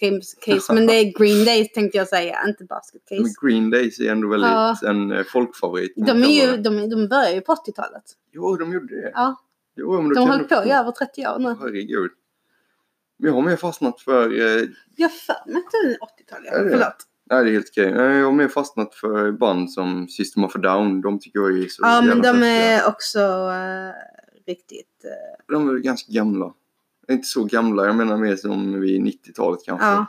Case, 0.46 0.74
men 0.74 0.88
det 0.88 0.94
är 0.94 1.20
Green 1.20 1.46
Day 1.46 1.68
tänkte 1.68 1.98
jag 1.98 2.08
säga, 2.08 2.38
inte 2.48 2.64
Basket 2.66 3.02
Men 3.12 3.20
Case. 3.24 3.34
Green 3.42 3.70
Days 3.70 4.00
är 4.00 4.12
ändå 4.12 4.28
väldigt 4.28 4.50
Ja. 4.52 4.76
en 4.86 5.12
eh, 5.12 5.24
folkfavorit. 5.24 5.94
De, 5.96 6.24
är 6.24 6.52
ju, 6.52 6.58
de, 6.58 6.90
de 6.90 7.08
börjar 7.08 7.32
ju 7.32 7.42
på 7.42 7.56
80-talet. 7.56 8.04
Jo, 8.32 8.56
de 8.58 8.74
gjorde 8.74 9.02
det. 9.02 9.12
Ja, 9.14 9.36
Jo, 9.78 10.02
men 10.02 10.14
de 10.14 10.20
har 10.20 10.28
hållit 10.28 10.50
på 10.50 10.56
i 10.66 10.72
över 10.72 10.92
30 10.92 11.28
år 11.28 11.40
nu. 11.40 11.56
Herregud. 11.60 12.12
Men 13.18 13.28
jag 13.28 13.34
har 13.34 13.42
mer 13.42 13.56
fastnat 13.56 14.02
för... 14.02 14.26
Eh, 14.26 14.64
Jag 14.96 15.10
har 15.10 15.16
för 15.16 15.52
mig 15.52 15.58
att 15.66 15.72
det 15.72 15.78
är 15.78 15.98
80-tal, 15.98 16.42
ja. 16.46 16.52
Är 16.52 16.64
det? 16.64 16.70
Förlåt. 16.70 16.96
Nej, 17.32 17.44
det 17.44 17.50
är 17.50 17.54
helt 17.54 17.70
okej. 17.72 17.90
Jag 17.90 18.26
har 18.26 18.32
mer 18.32 18.48
fastnat 18.48 18.96
för 18.96 19.32
band 19.32 19.72
som 19.72 20.08
System 20.08 20.44
of 20.44 20.56
a 20.56 20.60
Down. 20.60 21.02
De 21.02 21.20
tycker 21.20 21.40
jag 21.40 21.58
är 21.60 21.68
så 21.68 21.82
Ja, 21.84 22.02
men 22.02 22.22
de 22.22 22.34
fräcka. 22.34 22.46
är 22.48 22.88
också 22.88 23.20
eh, 23.52 23.92
riktigt... 24.48 25.04
eh, 25.06 25.54
De 25.56 25.70
är 25.70 25.74
ganska 25.80 26.12
gamla. 26.12 26.54
Inte 27.12 27.28
så 27.28 27.44
gamla, 27.44 27.86
jag 27.86 27.96
menar 27.96 28.18
mer 28.18 28.36
som 28.36 28.80
vid 28.82 29.02
90-talet 29.02 29.60
kanske. 29.66 29.86
ja. 29.86 30.06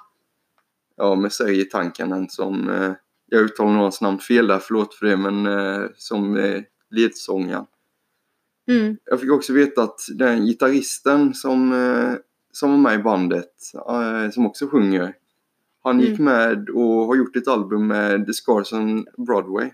Ja, 0.98 1.14
med 1.14 1.32
sig 1.32 1.60
i 1.60 1.64
tanken 1.64 2.28
som, 2.28 2.70
eh, 2.70 2.92
jag 3.26 3.40
uttalar 3.42 3.72
nog 3.72 3.82
hans 3.82 4.00
namn 4.00 4.18
fel 4.18 4.46
där, 4.46 4.58
förlåt 4.58 4.94
för 4.94 5.06
det, 5.06 5.16
men 5.16 5.46
som 5.96 6.36
eh, 6.36 6.62
ledsångaren. 6.90 7.66
Mm. 8.68 8.96
Jag 9.04 9.20
fick 9.20 9.30
också 9.32 9.52
veta 9.52 9.82
att 9.82 10.00
den 10.14 10.46
gitarristen 10.46 11.34
som, 11.34 11.74
som 12.52 12.70
var 12.70 12.78
med 12.78 13.00
i 13.00 13.02
bandet, 13.02 13.52
som 14.32 14.46
också 14.46 14.66
sjunger, 14.68 15.14
han 15.86 16.00
gick 16.00 16.18
Mm. 16.18 16.24
med 16.24 16.68
och 16.70 17.06
har 17.06 17.16
gjort 17.16 17.36
ett 17.36 17.48
album 17.48 17.86
med 17.86 18.26
The 18.26 18.32
Scars 18.32 18.72
on 18.72 19.06
Broadway. 19.26 19.70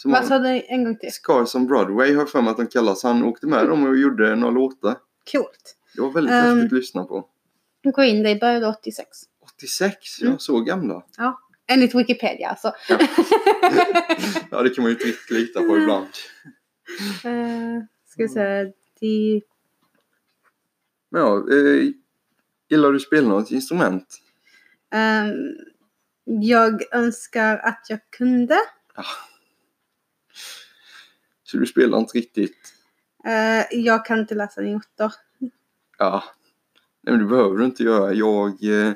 Som 0.00 0.10
Vad 0.10 0.24
sa 0.26 0.38
du 0.38 0.62
en 0.68 0.84
gång 0.84 0.96
till? 0.98 1.12
Scars 1.12 1.54
on 1.54 1.66
Broadway 1.66 2.12
har 2.12 2.20
jag 2.22 2.30
för 2.30 2.42
mig 2.42 2.50
att 2.50 2.56
de 2.56 2.66
kallas. 2.66 3.02
Han 3.02 3.24
åkte 3.24 3.46
med 3.46 3.68
dem 3.68 3.86
och 3.86 3.96
gjorde 3.96 4.36
några 4.36 4.54
låtar. 4.54 4.96
Coolt. 5.32 5.76
Det 5.94 6.00
var 6.02 6.10
väldigt 6.10 6.32
häftigt 6.32 6.64
att 6.64 6.72
lyssna 6.72 7.04
på. 7.04 7.28
Green 7.96 8.22
Day 8.22 8.38
började 8.38 8.66
86. 8.68 9.08
86, 9.54 10.20
Mm. 10.20 10.32
ja 10.32 10.38
så 10.38 10.60
gamla. 10.60 11.02
Enligt 11.66 11.94
Wikipedia 11.94 12.48
alltså. 12.48 12.72
Ja, 14.50 14.62
det 14.62 14.70
kan 14.70 14.82
man 14.82 14.90
ju 14.90 14.96
inte 14.96 15.04
riktigt 15.04 15.30
lita 15.30 15.60
på 15.60 15.76
ibland. 15.78 16.06
Eh, 17.24 17.82
ska 18.06 18.22
vi 18.22 18.28
säga, 18.28 18.72
de... 19.00 19.42
Ja, 21.10 21.36
eh, 21.52 21.90
gillar 22.68 22.90
du 22.90 22.96
att 22.96 23.02
spela 23.02 23.28
något 23.28 23.50
instrument? 23.50 24.06
Ehm, 24.90 25.34
jag 26.24 26.94
önskar 26.94 27.56
att 27.58 27.86
jag 27.88 28.00
kunde. 28.10 28.56
Så 31.42 31.56
du 31.56 31.66
spelar 31.66 31.98
inte 31.98 32.18
riktigt? 32.18 32.56
Eh, 33.26 33.78
jag 33.78 34.04
kan 34.06 34.18
inte 34.18 34.34
läsa 34.34 34.60
noter. 34.60 35.12
Ja. 35.98 36.24
Nej, 37.02 37.14
men 37.14 37.18
det 37.18 37.24
behöver 37.30 37.56
du 37.56 37.64
inte 37.64 37.82
göra. 37.82 38.12
Jag, 38.12 38.62
eh, 38.64 38.92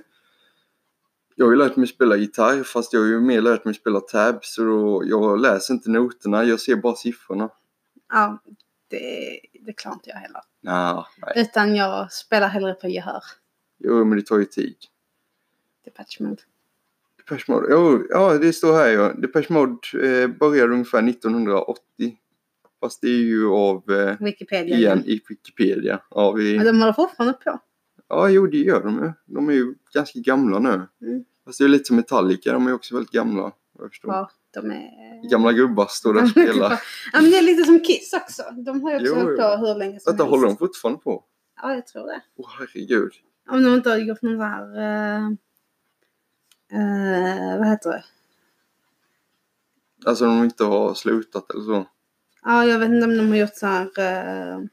jag 1.34 1.46
har 1.46 1.52
ju 1.52 1.58
lärt 1.58 1.76
mig 1.76 1.86
spela 1.86 2.16
gitarr 2.16 2.62
fast 2.62 2.92
jag 2.92 3.00
har 3.00 3.06
ju 3.06 3.20
mer 3.20 3.40
lärt 3.40 3.64
mig 3.64 3.74
spela 3.74 4.00
tab 4.00 4.44
så 4.44 4.64
då, 4.64 5.02
jag 5.06 5.40
läser 5.40 5.74
inte 5.74 5.90
noterna, 5.90 6.44
jag 6.44 6.60
ser 6.60 6.76
bara 6.76 6.96
siffrorna. 6.96 7.48
Ja, 8.08 8.42
det, 8.88 9.40
det 9.66 9.72
klarar 9.72 9.94
inte 9.94 10.10
jag 10.10 10.16
heller. 10.16 10.42
Nah, 10.60 11.06
nej, 11.18 11.32
Utan 11.36 11.76
jag 11.76 12.12
spelar 12.12 12.48
hellre 12.48 12.74
på 12.74 12.88
gehör. 12.88 13.22
jo, 13.78 14.04
men 14.04 14.18
det 14.18 14.26
tar 14.26 14.38
ju 14.38 14.44
tid. 14.44 14.76
Depeche 15.84 16.22
Mode. 16.22 16.42
Depeche 17.18 17.44
Mode, 17.52 17.66
jo, 17.70 18.06
ja 18.10 18.38
det 18.38 18.52
står 18.52 18.74
här 18.74 18.88
ja. 18.88 19.12
Depeche 19.12 19.52
Mode 19.52 19.78
eh, 20.02 20.28
började 20.28 20.72
ungefär 20.72 21.08
1980. 21.08 21.78
Fast 22.80 23.00
det 23.00 23.08
är 23.08 23.22
ju 23.22 23.48
av, 23.50 23.90
eh, 23.90 24.16
Wikipedia. 24.20 24.76
igen, 24.76 25.02
i 25.06 25.20
Wikipedia. 25.28 26.00
Ja, 26.10 26.32
vi, 26.32 26.56
Men 26.56 26.66
de 26.66 26.78
håller 26.80 26.92
fortfarande 26.92 27.32
på. 27.44 27.58
ja, 28.08 28.28
jo 28.28 28.46
det 28.46 28.56
gör 28.58 28.82
de 28.84 28.94
ju. 29.04 29.12
De 29.34 29.48
är 29.48 29.52
ju 29.52 29.74
ganska 29.94 30.18
gamla 30.20 30.58
nu. 30.58 30.68
Mm. 31.08 31.24
Fast 31.46 31.58
det 31.58 31.64
är 31.64 31.68
lite 31.68 31.84
som 31.84 31.96
Metallica, 31.96 32.52
de 32.52 32.66
är 32.66 32.72
också 32.74 32.94
väldigt 32.94 33.12
gamla. 33.12 33.52
Jag 33.78 33.88
förstår. 33.90 34.12
Ja, 34.12 34.30
de 34.54 34.70
är... 34.70 35.30
Gamla 35.30 35.52
gubbar 35.52 35.86
står 35.90 36.14
där 36.14 36.22
och 36.22 36.28
spelar. 36.28 36.70
ja, 37.12 37.20
men 37.20 37.30
det 37.30 37.38
är 37.38 37.42
lite 37.42 37.64
som 37.64 37.80
Kiss 37.80 38.12
också. 38.12 38.42
De 38.66 38.82
har 38.82 38.90
ju 38.90 38.96
också 38.96 39.06
Jo, 39.08 39.14
hållit 39.22 39.38
på 39.38 39.42
hur 39.66 39.74
länge 39.78 40.00
som 40.00 40.10
Vänta, 40.10 40.24
helst. 40.24 40.30
håller 40.30 40.46
de 40.48 40.56
fortfarande 40.56 41.00
på? 41.00 41.24
Ja, 41.62 41.74
jag 41.74 41.86
tror 41.86 42.06
det. 42.06 42.22
Åh 42.36 42.48
herregud. 42.58 43.12
Om 43.50 43.62
de 43.64 43.74
inte 43.74 43.90
har 43.90 43.96
gjort 43.96 44.22
någon 44.22 44.32
sån 44.32 44.40
här... 44.46 44.78
eh, 45.16 45.30
eh, 46.72 47.58
vad 47.58 47.68
heter 47.68 47.90
det? 47.90 48.04
Alltså 50.06 50.24
de 50.24 50.44
inte 50.44 50.64
har 50.64 50.94
slutat 50.94 51.50
eller 51.50 51.62
så. 51.64 51.86
Ja, 52.42 52.64
jag 52.64 52.78
vet 52.78 52.88
inte 52.88 53.04
om 53.04 53.16
de 53.16 53.28
har 53.28 53.36
gjort 53.36 53.54
så 53.56 53.66
här 53.66 53.86
uh, 54.58 54.64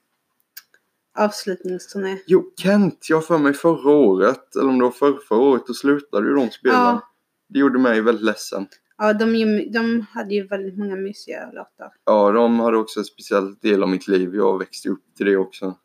avslutningsturné. 1.18 2.18
Jo, 2.28 2.52
Kent, 2.58 3.06
jag 3.10 3.18
har 3.18 3.22
för 3.22 3.38
mig 3.38 3.54
förra 3.54 3.92
året, 3.92 4.56
eller 4.56 4.70
om 4.70 4.78
det 4.78 4.84
var 4.84 4.92
förra, 4.92 5.20
förra 5.28 5.40
året, 5.40 5.64
då 5.68 5.74
slutade 5.74 6.28
ju 6.28 6.34
de 6.36 6.50
spela. 6.50 6.74
Ja. 6.74 7.02
Det 7.48 7.60
gjorde 7.60 7.80
mig 7.80 8.02
väldigt 8.02 8.26
ledsen. 8.26 8.68
Ja, 8.98 9.14
de, 9.14 9.36
ju- 9.36 9.70
de 9.70 10.06
hade 10.10 10.34
ju 10.36 10.48
väldigt 10.48 10.78
många 10.78 10.96
mysiga 10.96 11.52
låtar. 11.52 11.94
Ja, 12.06 12.32
de 12.32 12.60
hade 12.60 12.78
också 12.78 13.00
en 13.00 13.06
speciell 13.06 13.56
del 13.56 13.84
av 13.84 13.90
mitt 13.90 14.08
liv. 14.08 14.36
Jag 14.36 14.60
växte 14.60 14.90
upp 14.90 15.04
till 15.18 15.26
det 15.26 15.38
också. 15.38 15.78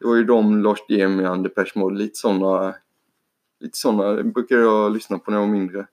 Det 0.00 0.06
var 0.06 0.16
ju 0.16 0.24
de, 0.24 0.62
Lars 0.62 0.78
Demian, 0.88 1.42
Depeche 1.42 1.72
Mode, 1.78 1.98
lite 1.98 2.14
sådana. 2.18 2.74
Lite 3.66 3.78
sådana 3.78 4.22
brukade 4.22 4.60
jag 4.60 4.92
lyssna 4.92 5.18
på 5.18 5.30
när 5.30 5.38
jag 5.38 5.46
var 5.46 5.52
mindre. 5.52 5.86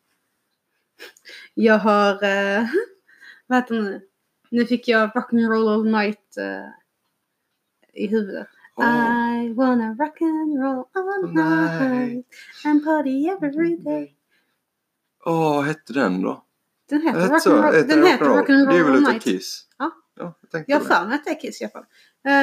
Jag 1.54 1.78
har... 1.78 2.14
Uh, 2.14 2.66
vad 3.48 3.58
heter 3.58 3.76
det 3.76 3.82
nu? 3.82 4.02
Nu 4.50 4.66
fick 4.66 4.88
jag 4.88 5.10
Rock'n'Roll 5.10 5.74
All 5.74 5.86
Night 5.92 6.38
eh, 6.38 6.70
i 8.04 8.08
huvudet. 8.08 8.48
Ja. 8.76 9.44
I 9.44 9.54
wanna 9.54 9.94
rock'n'roll 9.94 10.86
all 10.94 11.34
night 11.34 12.26
and 12.66 12.86
party 12.86 13.28
every 13.28 13.78
day. 13.78 14.16
Åh, 15.26 15.56
vad 15.56 15.66
hette 15.66 15.94
den 15.94 16.22
då? 16.22 16.44
Den 16.90 17.02
heter? 17.02 17.20
Rock'n'Roll 17.20 17.88
den 17.88 18.04
heter 18.04 18.26
Rock'n'Roll? 18.26 18.72
Det 18.72 18.78
är 18.78 18.84
väl 18.84 18.96
utav. 18.96 19.20
Kiss? 19.20 19.68
Ja. 19.78 19.92
ja 20.16 20.36
jag 20.68 20.80
har 20.80 20.86
för 20.86 21.06
mig 21.08 21.16
att 21.16 21.26
det 21.26 21.32
är 21.32 21.40
Kiss 21.40 21.62
i 21.62 21.64
alla 21.64 21.72
fall. 21.72 21.86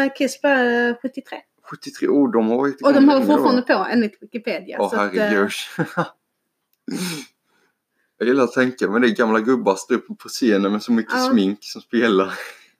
Uh, 0.07 0.13
Kiss 0.15 0.43
började 0.43 0.99
73. 1.03 1.39
73 1.71 2.09
år, 2.09 2.33
de 2.33 2.49
har 2.49 2.57
Och 2.59 2.95
de 2.95 3.09
håller 3.09 3.21
då. 3.21 3.27
fortfarande 3.27 3.63
på 3.63 3.87
enligt 3.91 4.23
Wikipedia. 4.23 4.77
Åh 4.81 4.87
att, 4.87 4.93
eh, 4.93 4.99
herregud. 5.23 5.51
jag 8.19 8.29
gillar 8.29 8.45
att 8.45 8.53
tänka 8.53 8.91
men 8.91 9.03
det 9.03 9.09
är 9.09 9.15
gamla 9.17 9.41
gubbar 9.41 9.75
står 9.75 9.95
uppe 9.95 10.15
på 10.15 10.29
scenen 10.29 10.73
med 10.73 10.83
så 10.83 10.93
mycket 10.93 11.13
Ja. 11.15 11.31
smink 11.31 11.59
som 11.61 11.83
spelar. 11.83 12.33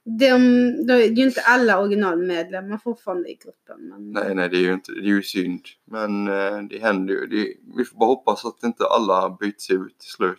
de, 0.05 0.29
de, 0.29 0.87
det 0.87 0.93
är 1.05 1.09
ju 1.11 1.25
inte 1.25 1.41
alla 1.41 1.81
originalmedlemmar 1.81 2.79
fortfarande 2.79 3.29
i 3.31 3.35
gruppen. 3.35 3.81
Men 3.89 4.11
Nej, 4.13 4.35
nej, 4.35 4.49
det 4.49 4.57
är 4.57 4.61
ju 4.63 4.73
inte, 4.73 4.93
det 4.93 4.99
är 5.01 5.05
ju 5.05 5.23
synd. 5.23 5.61
Men 5.91 6.29
eh, 6.29 6.63
det 6.71 6.79
händer 6.83 7.15
ju. 7.15 7.27
Det, 7.27 7.55
vi 7.77 7.85
får 7.85 7.99
bara 7.99 8.07
hoppas 8.07 8.45
att 8.45 8.63
inte 8.63 8.85
alla 8.85 9.37
byts 9.41 9.71
ut 9.71 9.99
till 9.99 10.11
slut. 10.11 10.39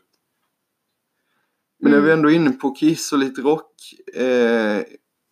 Men 1.79 1.91
när 1.91 1.97
Mm. 1.97 2.07
vi 2.07 2.13
ändå 2.13 2.31
är 2.31 2.35
inne 2.35 2.51
på 2.51 2.69
Kiss 2.75 3.11
och 3.13 3.19
lite 3.19 3.41
rock. 3.41 3.73
Eh, 4.13 4.83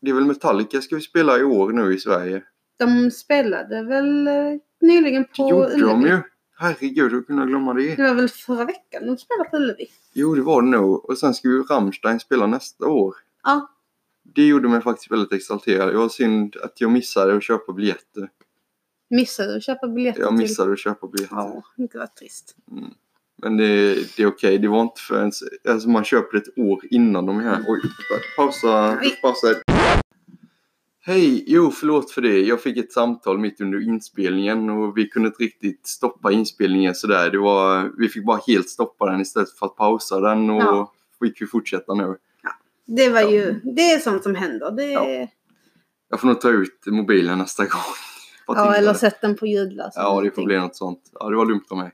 det 0.01 0.10
är 0.10 0.13
väl 0.13 0.25
Metallica 0.25 0.82
ska 0.82 0.95
vi 0.95 1.01
spela 1.01 1.38
i 1.39 1.43
år 1.43 1.71
nu 1.71 1.93
i 1.95 1.99
Sverige. 1.99 2.43
De 2.80 3.12
spelade 3.12 3.84
väl 3.84 4.28
eh, 4.28 4.34
nyligen 4.82 5.22
Det 5.22 5.28
på 5.38 5.50
gjorde 5.50 5.70
de 5.78 5.82
Ullevi. 5.84 6.10
ju. 6.10 6.22
Herregud, 6.58 7.12
hur 7.12 7.22
kunde 7.22 7.42
jag 7.42 7.50
glömma 7.50 7.74
det? 7.74 7.96
Det 7.96 8.04
var 8.04 8.13
väl 8.15 8.30
förra 8.30 8.65
veckan 8.65 9.06
de 9.08 9.18
spelade 9.18 9.50
på 9.50 9.58
Ullevi. 9.58 9.88
Jo, 10.13 10.36
det 10.36 10.42
var 10.42 10.62
det 10.62 10.68
nog. 10.68 11.10
Och 11.10 11.18
sen 11.18 11.34
ska 11.34 11.48
ju 11.48 11.63
Rammstein 11.63 12.20
spela 12.20 12.48
nästa 12.48 12.86
år. 12.88 13.15
Ja, 13.44 13.70
Det 14.36 14.48
gjorde 14.48 14.70
mig 14.70 14.82
faktiskt 14.82 15.12
väldigt 15.12 15.34
exalterad. 15.34 15.88
Det 15.94 15.98
var 15.98 16.10
synd 16.10 16.56
att 16.63 16.82
jag 16.82 16.92
missade 16.92 17.36
att 17.36 17.44
köpa 17.44 17.74
biljetter. 17.74 18.30
missade 19.10 19.56
att 19.56 19.63
köpa 19.63 19.88
biljetter 19.88 20.22
Jag 20.22 20.34
missade 20.34 20.72
att 20.74 20.80
köpa 20.80 21.08
biljetter. 21.08 21.36
Ja, 21.36 21.63
det 21.78 21.98
var 21.98 22.08
trist. 22.08 22.56
Mm. 22.72 22.89
Men 23.42 23.58
det, 23.58 23.94
det 24.18 24.24
är 24.24 24.28
okej. 24.28 24.58
Det 24.58 24.68
var 24.68 24.82
inte 24.82 25.02
förrän... 25.02 25.32
Alltså 25.70 25.89
man 25.89 26.04
köper 26.04 26.38
ett 26.38 26.58
år 26.58 26.82
innan 26.89 27.26
de 27.26 27.39
är 27.39 27.44
här. 27.44 27.63
Oj, 27.68 27.82
pausa. 28.38 28.98
Oj. 29.02 29.20
pausa. 29.22 29.48
Hej! 31.02 31.44
Jo, 31.48 31.72
förlåt 31.72 32.12
för 32.12 32.22
det. 32.22 32.40
Jag 32.42 32.62
fick 32.62 32.78
ett 32.78 32.92
samtal 32.94 33.38
mitt 33.40 33.62
under 33.62 33.82
inspelningen 33.88 34.70
och 34.70 34.98
vi 34.98 35.08
kunde 35.08 35.28
inte 35.28 35.44
riktigt 35.44 35.88
stoppa 35.88 36.32
inspelningen 36.32 36.96
sådär. 36.96 37.30
Det 37.32 37.38
var, 37.38 37.92
vi 37.98 38.10
fick 38.10 38.26
bara 38.26 38.40
helt 38.48 38.70
stoppa 38.70 39.06
den 39.12 39.22
istället 39.22 39.52
för 39.52 39.66
att 39.66 39.76
pausa 39.76 40.20
den 40.20 40.50
och 40.50 40.62
Ja. 40.62 40.92
fick 41.24 41.42
vi 41.42 41.46
fortsätta 41.48 41.94
nu. 41.94 42.16
Det 42.88 43.10
var 43.10 43.22
Ja. 43.22 43.30
ju, 43.30 43.60
det 43.64 43.92
är 43.92 44.00
sånt 44.00 44.24
som 44.24 44.36
händer. 44.36 44.72
Det 44.72 44.84
Ja. 44.92 45.28
Jag 46.10 46.20
får 46.20 46.28
nog 46.28 46.42
ta 46.42 46.50
ut 46.50 46.84
mobilen 46.86 47.38
nästa 47.38 47.64
gång. 47.64 47.82
Ja, 48.48 48.76
eller 48.76 48.94
det. 48.94 49.00
sätt 49.00 49.22
den 49.22 49.36
på 49.36 49.48
ljudlös. 49.48 49.94
Ja, 49.96 50.22
det 50.22 50.32
får 50.32 50.44
bli 50.46 50.58
något 50.58 50.76
sånt. 50.76 51.00
Ja, 51.20 51.30
det 51.30 51.36
var 51.36 51.46
dumt 51.46 51.64
av 51.70 51.78
mig. 51.78 51.92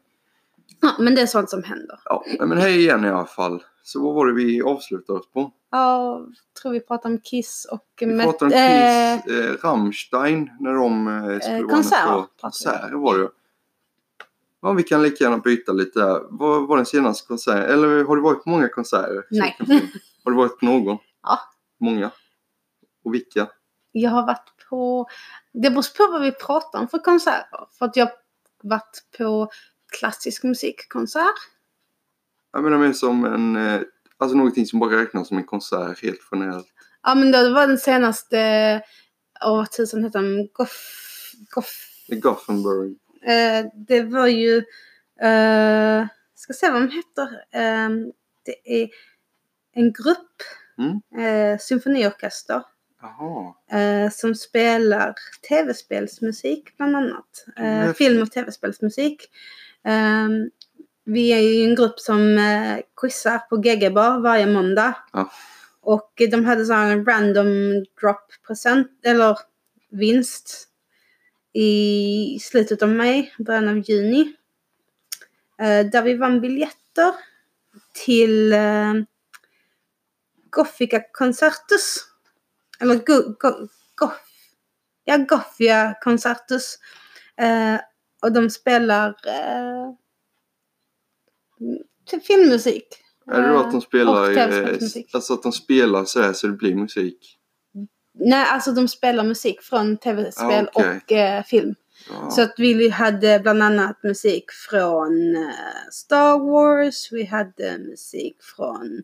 Ja, 0.82 0.92
men 1.00 1.16
det 1.16 1.22
är 1.22 1.26
sånt 1.26 1.50
som 1.50 1.64
händer. 1.64 2.00
Ja, 2.06 2.24
men 2.40 2.58
hej 2.58 2.78
igen 2.80 3.06
i 3.06 3.10
alla 3.10 3.26
fall. 3.26 3.64
Så 3.84 4.04
vad 4.04 4.16
var 4.16 4.28
det 4.28 4.34
vi 4.34 4.62
avslutade 4.62 5.20
oss 5.20 5.32
på? 5.32 5.52
Ja, 5.76 6.26
tror 6.62 6.72
vi 6.72 6.80
pratar 6.80 7.10
om 7.10 7.22
Kiss 7.22 7.68
och 7.72 7.88
Vi 8.00 8.24
pratade 8.24 8.46
om 8.46 8.62
eh, 8.62 9.22
Kiss, 9.22 9.36
eh, 9.36 9.68
Rammstein, 9.68 10.52
när 10.60 10.74
de 10.74 11.08
eh, 11.08 11.40
skulle 11.40 11.64
vara 11.64 11.76
konserter 11.76 11.78
nästa 11.78 12.18
år. 12.18 12.22
pratar 12.22 12.38
vi 12.42 12.46
om. 12.46 12.52
Konserter 12.82 12.96
var 12.96 13.18
det 13.18 13.30
Ja, 14.62 14.74
vi 14.74 14.84
kan 14.84 15.04
lika 15.04 15.24
gärna 15.24 15.38
byta 15.38 15.72
lite 15.72 16.00
där. 16.00 16.22
Vad 16.30 16.68
var 16.68 16.78
den 16.78 16.86
senaste 16.86 17.28
konserten? 17.28 17.72
Eller 17.72 18.04
har 18.04 18.16
du 18.16 18.22
varit 18.22 18.44
på 18.44 18.50
många 18.50 18.70
konserter? 18.70 19.26
Nej. 19.32 19.58
Har 20.24 20.32
du 20.32 20.38
varit 20.38 20.60
på 20.60 20.66
någon? 20.66 20.98
Ja. 21.24 21.40
Många? 21.80 22.12
Och 23.04 23.14
vilka? 23.14 23.48
Jag 23.92 24.10
har 24.10 24.26
varit 24.26 24.54
på, 24.70 25.08
det 25.54 25.70
beror 25.70 25.98
på 25.98 26.12
vad 26.12 26.22
vi 26.22 26.32
pratar 26.32 26.80
om 26.80 26.88
för 26.88 27.00
konserter. 27.00 27.68
För 27.78 27.86
att 27.86 27.96
jag 27.96 28.06
har 28.06 28.14
varit 28.64 29.04
på 29.18 29.50
klassisk 30.00 30.44
musikkonsert. 30.44 31.36
Jag 32.52 32.64
menar 32.64 32.78
mer 32.78 32.94
som 32.94 33.26
en, 33.26 33.56
eh, 33.56 33.82
alltså 34.20 34.38
någonting 34.38 34.66
som 34.66 34.80
bara 34.80 35.02
räknas 35.02 35.28
som 35.28 35.38
en 35.38 35.44
konsert 35.44 36.04
helt 36.04 36.20
generellt. 36.32 36.68
Ja 37.04 37.16
men 37.16 37.32
det 37.32 37.50
var 37.50 37.68
den 37.68 37.78
senaste, 37.78 38.82
åh 39.46 39.56
vad 39.58 39.72
tusan 39.72 40.04
heter 40.04 40.22
den? 40.22 40.48
Goff, 40.54 41.32
Goff. 41.50 41.88
Gothenburg. 42.08 42.98
Eh, 43.26 43.66
det 43.88 44.02
var 44.04 44.28
ju, 44.28 44.58
eh, 45.22 46.08
ska 46.36 46.54
se 46.54 46.70
vad 46.72 46.82
de 46.82 46.90
heter. 46.96 47.44
Ehm, 47.52 48.12
det 48.46 48.84
är 48.84 48.90
en 49.74 49.94
grupp, 49.94 50.42
Mm. 50.78 51.02
eh, 51.54 51.60
symfoniorkester, 51.60 52.62
eh, 53.72 54.12
som 54.12 54.36
spelar 54.36 55.14
tv-spelsmusik 55.50 56.78
bland 56.78 56.96
annat. 56.96 57.46
Eh, 57.58 57.94
film 57.94 58.22
och 58.22 58.32
tv-spelsmusik. 58.32 59.30
Vi 61.08 61.34
är 61.34 61.40
ju 61.40 61.64
en 61.64 61.76
grupp 61.76 62.00
som 62.00 62.38
eh, 62.38 62.80
quizar 63.02 63.38
på 63.38 63.58
GG-bar 63.58 64.20
varje 64.20 64.46
måndag. 64.46 64.96
Ja. 65.14 65.32
Och 65.82 66.12
de 66.18 66.46
hade 66.46 66.66
så 66.66 66.74
en 66.74 67.06
random 67.06 67.74
drop 68.02 68.48
present, 68.48 68.92
eller 69.04 69.38
vinst 69.90 70.68
i 71.54 72.40
slutet 72.42 72.82
av 72.82 72.90
maj, 72.90 73.34
början 73.40 73.68
av 73.68 73.78
juni. 73.90 74.34
Eh, 75.60 75.86
där 75.86 76.02
vi 76.02 76.14
vann 76.14 76.42
biljetter 76.42 77.14
till 78.06 78.54
eh, 78.54 78.94
Gothica 80.50 81.02
Concertus. 81.12 81.98
Eller 82.80 82.96
go, 82.96 83.36
go, 83.40 83.68
goth, 83.96 84.22
ja, 85.04 85.18
Gothia 85.18 85.96
Concertus. 86.02 86.80
Eh, 87.38 87.76
och 88.22 88.32
de 88.32 88.50
spelar 88.50 89.08
eh, 89.08 89.94
filmmusik. 92.28 92.88
Är 93.32 93.42
det 93.42 93.48
då 93.50 93.58
att 93.60 93.72
de 93.72 93.82
spelar, 93.82 94.22
och 94.22 94.38
eh, 94.38 94.78
alltså 95.14 95.34
att 95.34 95.44
de 95.44 95.52
spelar 95.52 96.06
sådär 96.06 96.34
så 96.34 96.48
det 96.48 96.54
blir 96.54 96.76
musik? 96.76 97.38
Nej, 98.20 98.46
alltså 98.50 98.72
de 98.72 98.88
spelar 98.88 99.24
musik 99.24 99.62
från 99.62 99.98
tv-spel 99.98 100.66
Ah, 100.74 100.80
okej. 100.80 101.00
och 101.06 101.12
eh, 101.12 101.44
film. 101.44 101.76
Ja. 102.10 102.30
Så 102.30 102.42
att 102.42 102.54
vi 102.58 102.90
hade 102.90 103.40
bland 103.40 103.64
annat 103.64 104.04
musik 104.04 104.52
från 104.70 105.36
eh, 105.36 105.90
Star 105.92 106.40
Wars, 106.40 107.12
vi 107.12 107.24
hade 107.26 107.78
musik 107.78 108.38
från 108.56 109.04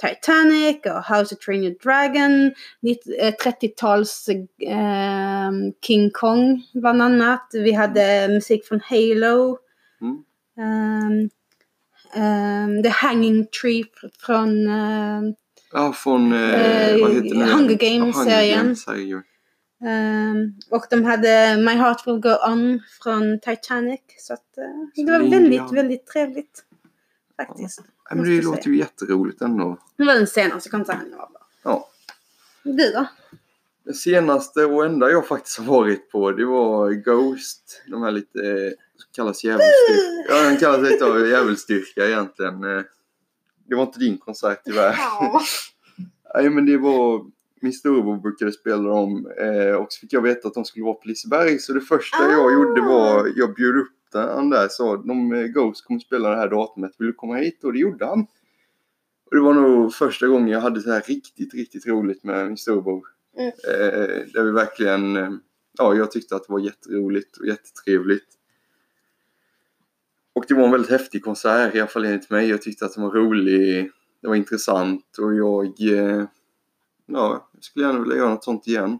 Titanic 0.00 0.76
och 0.84 1.04
How 1.04 1.24
to 1.24 1.34
Train 1.46 1.62
Your 1.64 1.76
Dragon, 1.82 2.52
nitt- 2.82 3.18
eh, 3.18 3.34
30-tals 3.44 4.28
eh, 4.28 5.50
King 5.86 6.10
Kong 6.10 6.62
bland 6.74 7.02
annat. 7.02 7.50
Vi 7.52 7.72
hade 7.72 8.28
musik 8.28 8.66
från 8.66 8.80
Halo. 8.80 9.58
Mm. 10.00 10.24
ehm, 10.58 11.30
ehm, 12.14 12.82
The 12.82 12.88
Hanging 12.88 13.46
Tree 13.62 13.82
fr- 13.84 14.10
från 14.18 14.66
ehm, 14.68 15.34
Ja, 15.72 15.92
från... 15.92 16.32
Eh, 16.32 17.00
vad 17.02 17.12
heter 17.14 17.38
den? 17.38 17.48
Hunger 17.48 17.70
Ja, 17.70 17.76
Games-serien. 17.98 18.64
Games-serien. 18.66 19.22
Ehm, 19.84 20.52
och 20.70 20.84
de 20.90 21.04
hade 21.04 21.56
My 21.56 21.72
Heart 21.72 22.06
Will 22.06 22.20
Go 22.20 22.34
On 22.48 22.80
från 23.02 23.40
Titanic. 23.40 24.00
Så 24.18 24.32
att, 24.34 24.58
eh, 24.58 25.04
det 25.04 25.10
var 25.12 25.18
väldigt, 25.18 25.50
Dion. 25.50 25.74
väldigt 25.74 26.06
trevligt. 26.06 26.64
Faktiskt. 27.36 27.80
Ja, 28.10 28.14
men 28.14 28.24
det 28.24 28.42
låter 28.42 28.62
säga. 28.62 28.72
ju 28.72 28.78
jätteroligt 28.78 29.40
ändå. 29.42 29.78
Det 29.96 30.04
var 30.04 30.14
den 30.14 30.26
senaste 30.26 30.70
konserten 30.70 31.08
jag 31.10 31.18
var 31.18 31.26
på. 31.26 31.38
Ja. 31.62 31.88
Du 32.62 32.92
då? 32.92 33.06
Det 33.84 33.94
senaste 33.94 34.64
och 34.64 34.84
enda 34.86 35.10
jag 35.10 35.26
faktiskt 35.26 35.58
har 35.58 35.64
varit 35.64 36.10
på 36.10 36.30
det 36.32 36.44
var 36.44 36.90
Ghost. 36.90 37.82
De 37.86 38.02
här 38.02 38.10
lite, 38.10 38.74
kallas 39.16 39.44
djävulsstyrka. 39.44 40.12
Ja, 40.28 40.42
den 40.42 40.56
kallas 40.56 40.90
lite 40.90 41.04
av 41.04 41.26
djävulsstyrka 41.26 42.06
egentligen. 42.06 42.64
Eh, 42.64 42.82
Det 43.68 43.74
var 43.74 43.82
inte 43.82 43.98
din 43.98 44.18
konsert 44.18 44.60
tyvärr. 44.64 44.94
Ja. 44.98 45.40
Nej 46.34 46.50
men 46.50 46.66
det 46.66 46.76
var, 46.78 47.24
min 47.60 47.72
storebror 47.72 48.16
brukade 48.16 48.52
spela 48.52 48.82
dem 48.82 49.26
eh, 49.38 49.74
och 49.74 49.86
så 49.92 50.00
fick 50.00 50.12
jag 50.12 50.22
veta 50.22 50.48
att 50.48 50.54
de 50.54 50.64
skulle 50.64 50.84
vara 50.84 50.94
på 50.94 51.08
Liseberg. 51.08 51.58
Så 51.58 51.72
det 51.72 51.80
första 51.80 52.18
Ah. 52.24 52.30
jag 52.32 52.52
gjorde 52.52 52.80
var, 52.80 53.32
jag 53.36 53.54
bjöd 53.54 53.76
upp 53.76 53.88
han 54.14 54.50
där 54.50 54.68
sa 54.68 54.96
de 54.96 55.32
eh, 55.32 55.42
Ghost 55.46 55.84
kommer 55.84 56.00
spela 56.00 56.30
det 56.30 56.36
här 56.36 56.48
datumet, 56.48 56.92
vill 56.98 57.06
du 57.06 57.12
komma 57.12 57.36
hit? 57.36 57.64
Och 57.64 57.72
det 57.72 57.78
gjorde 57.78 58.06
han. 58.06 58.20
Och 59.30 59.36
det 59.36 59.40
var 59.40 59.54
nog 59.54 59.94
första 59.94 60.26
gången 60.26 60.48
jag 60.48 60.60
hade 60.60 60.80
så 60.80 60.90
här 60.90 61.02
riktigt, 61.06 61.54
riktigt 61.54 61.86
roligt 61.86 62.24
med 62.24 62.46
min 62.46 62.56
storebror. 62.56 63.02
Mm. 63.38 63.46
Eh, 63.48 64.26
där 64.34 64.44
vi 64.44 64.50
verkligen, 64.50 65.14
ja 65.78 65.94
jag 65.94 66.10
tyckte 66.10 66.36
att 66.36 66.46
det 66.46 66.52
var 66.52 66.60
jätteroligt 66.60 67.36
och 67.36 67.46
jättetrevligt. 67.46 68.26
Och 70.32 70.44
det 70.48 70.54
var 70.54 70.64
en 70.64 70.70
väldigt 70.70 70.90
häftig 70.90 71.24
konsert, 71.24 71.74
i 71.74 71.80
alla 71.80 71.88
fall 71.88 72.04
enligt 72.04 72.30
mig. 72.30 72.48
Jag 72.48 72.62
tyckte 72.62 72.84
att 72.84 72.94
den 72.94 73.04
var 73.04 73.10
rolig, 73.10 73.90
det 74.20 74.28
var 74.28 74.34
intressant 74.34 75.18
och 75.18 75.34
jag, 75.34 75.66
eh, 75.80 76.24
ja, 77.06 77.48
jag 77.52 77.64
skulle 77.64 77.86
gärna 77.86 78.00
vilja 78.00 78.16
göra 78.16 78.30
något 78.30 78.44
sånt 78.44 78.66
igen. 78.66 78.98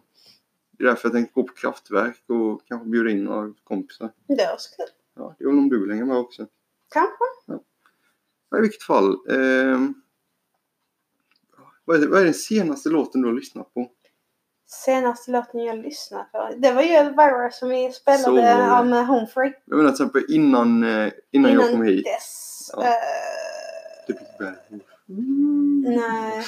Det 0.79 0.85
är 0.85 0.89
därför 0.89 1.09
jag 1.09 1.13
tänkte 1.13 1.33
gå 1.35 1.43
på 1.43 1.55
Kraftwerk 1.55 2.23
och 2.27 2.67
kanske 2.67 2.89
bjuda 2.89 3.11
in 3.11 3.25
några 3.25 3.55
kompisar. 3.65 4.13
Det 4.29 4.35
var 4.35 4.57
så 4.59 4.77
kul. 4.77 4.87
Ja, 5.15 5.37
det 5.39 5.45
är 5.45 5.49
väl 5.49 5.59
om 5.59 5.69
du 5.69 5.81
vill 5.81 5.91
hänga 5.91 6.05
med 6.05 6.17
också. 6.17 6.47
Kanske. 6.93 7.25
Ja, 8.51 8.59
I 8.59 8.61
vilket 8.61 8.83
fall. 8.83 9.17
ehm, 9.31 9.95
vad, 11.85 11.97
är 11.97 12.01
det, 12.01 12.07
vad 12.07 12.21
är 12.21 12.25
den 12.25 12.35
senaste 12.35 12.89
låten 12.89 13.21
du 13.23 13.29
har 13.29 13.35
lyssnat 13.35 13.75
på? 13.75 13.91
Senaste 14.73 15.31
låten 15.31 15.61
jag 15.61 15.79
lyssnade 15.79 16.25
på. 16.33 16.51
Det 16.57 16.73
var 16.73 16.83
ju 16.83 16.89
Elvira 16.89 17.51
som 17.51 17.69
vi 17.69 17.93
spelade 17.93 18.23
Så 18.23 18.31
det. 18.31 18.73
av 18.73 18.87
med 18.87 19.07
Home 19.07 19.27
Free. 19.27 19.53
Jag 19.65 19.77
menar 19.77 19.91
till 19.91 20.05
exempel 20.05 20.25
innan, 20.29 20.85
eh, 20.85 21.13
innan, 21.31 21.53
jag 21.53 21.71
kom 21.71 21.83
hit. 21.83 22.05
dess. 22.05 22.71
Ja. 22.77 22.83
eh, 22.83 22.93
The 24.07 24.13
Big 24.13 24.29
Bang. 24.39 24.81
nej. 25.97 26.45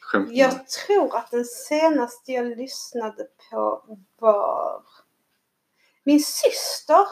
Skämt. 0.00 0.28
Jag 0.32 0.68
tror 0.68 1.16
att 1.16 1.30
den 1.30 1.44
senaste 1.44 2.32
jag 2.32 2.46
lyssnade 2.46 3.26
på 3.50 3.84
var 4.18 4.82
min 6.04 6.20
syster. 6.20 7.06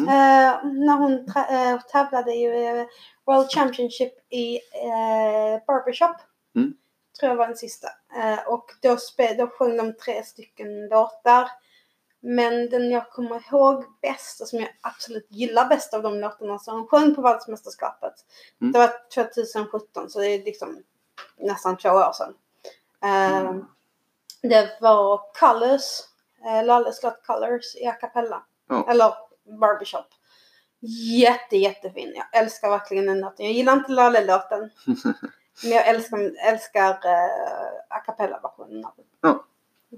Mm. 0.00 0.08
Eh, 0.08 0.64
när 0.64 0.96
hon 0.96 1.12
eh, 1.12 1.80
tävlade 1.80 2.32
i 2.32 2.46
World 3.26 3.50
Championship 3.50 4.12
i 4.32 4.54
eh, 4.56 5.64
Barbershop. 5.66 6.16
Mm. 6.56 6.72
Tror 7.20 7.30
jag 7.30 7.36
var 7.36 7.46
den 7.46 7.56
sista. 7.56 7.88
Eh, 8.16 8.48
och 8.48 8.70
då, 8.82 8.96
då 9.38 9.46
sjöng 9.46 9.76
de 9.76 9.92
tre 9.92 10.22
stycken 10.24 10.88
låtar. 10.88 11.50
Men 12.20 12.70
den 12.70 12.90
jag 12.90 13.10
kommer 13.10 13.42
ihåg 13.48 13.84
bäst 14.02 14.40
och 14.40 14.48
som 14.48 14.58
jag 14.58 14.68
absolut 14.80 15.26
gillar 15.28 15.68
bäst 15.68 15.94
av 15.94 16.02
de 16.02 16.20
låtarna 16.20 16.58
som 16.58 16.74
hon 16.78 16.88
sjöng 16.88 17.14
på 17.14 17.22
världsmästerskapet. 17.22 18.12
Mm. 18.60 18.72
Det 18.72 18.78
var 18.78 18.92
2017 19.14 20.10
så 20.10 20.20
det 20.20 20.26
är 20.26 20.44
liksom 20.44 20.82
nästan 21.36 21.76
två 21.76 21.88
år 21.88 22.12
sedan. 22.12 22.34
Eh, 23.02 23.40
Mm. 23.40 23.66
Det 24.42 24.78
var 24.80 25.20
Colors, 25.40 26.00
eh, 26.44 26.64
Lalles 26.64 27.02
låt 27.02 27.26
Colors 27.26 27.76
i 27.76 27.86
a 27.86 27.92
cappella. 27.92 28.42
Ja. 28.68 28.90
Eller 28.90 29.14
Barbershop. 29.60 30.06
Jätte 31.20 31.56
jättefin. 31.56 32.12
Jag 32.16 32.42
älskar 32.42 32.70
verkligen 32.70 33.06
den 33.06 33.20
låten. 33.20 33.46
Jag 33.46 33.54
gillar 33.54 33.72
inte 33.72 33.92
Lalle-låten. 33.92 34.70
men 35.62 35.72
jag 35.72 35.88
älskar, 35.88 36.32
älskar 36.48 36.90
eh, 36.90 37.96
a 37.96 37.98
cappella-versionen 38.06 38.84
av 38.84 38.92
den. 38.96 39.04
Ja. 39.20 39.44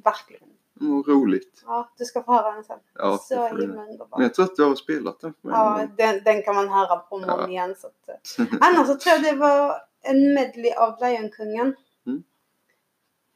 Verkligen. 0.05 0.48
Vad 0.75 1.09
roligt. 1.09 1.62
Ja, 1.66 1.90
du 1.98 2.05
ska 2.05 2.22
få 2.22 2.33
höra 2.33 2.53
den 2.53 2.64
sen. 2.64 2.79
Ja, 2.94 3.11
det 3.11 3.18
så 3.35 3.46
himla 3.46 3.83
underbar. 3.83 4.18
Men 4.18 4.22
jag 4.22 4.35
tror 4.35 4.44
att 4.44 4.57
du 4.57 4.64
har 4.64 4.75
spelat 4.75 5.20
den 5.20 5.35
för 5.42 5.48
mig. 5.48 5.57
Ja, 5.57 5.87
den, 5.96 6.22
den 6.25 6.42
kan 6.42 6.55
man 6.55 6.68
höra 6.68 6.96
på 6.96 7.18
många 7.18 7.33
Ja. 7.38 7.48
igen. 7.48 7.75
Så 7.79 7.87
att, 7.87 8.09
eh. 8.09 8.46
Annars 8.61 8.87
så 8.87 8.94
tror 8.94 9.12
jag 9.14 9.22
det 9.22 9.38
var 9.38 9.77
en 10.03 10.35
medley 10.35 10.72
av 10.72 10.96
Lejonkungen. 11.01 11.77
Mm. 12.07 12.22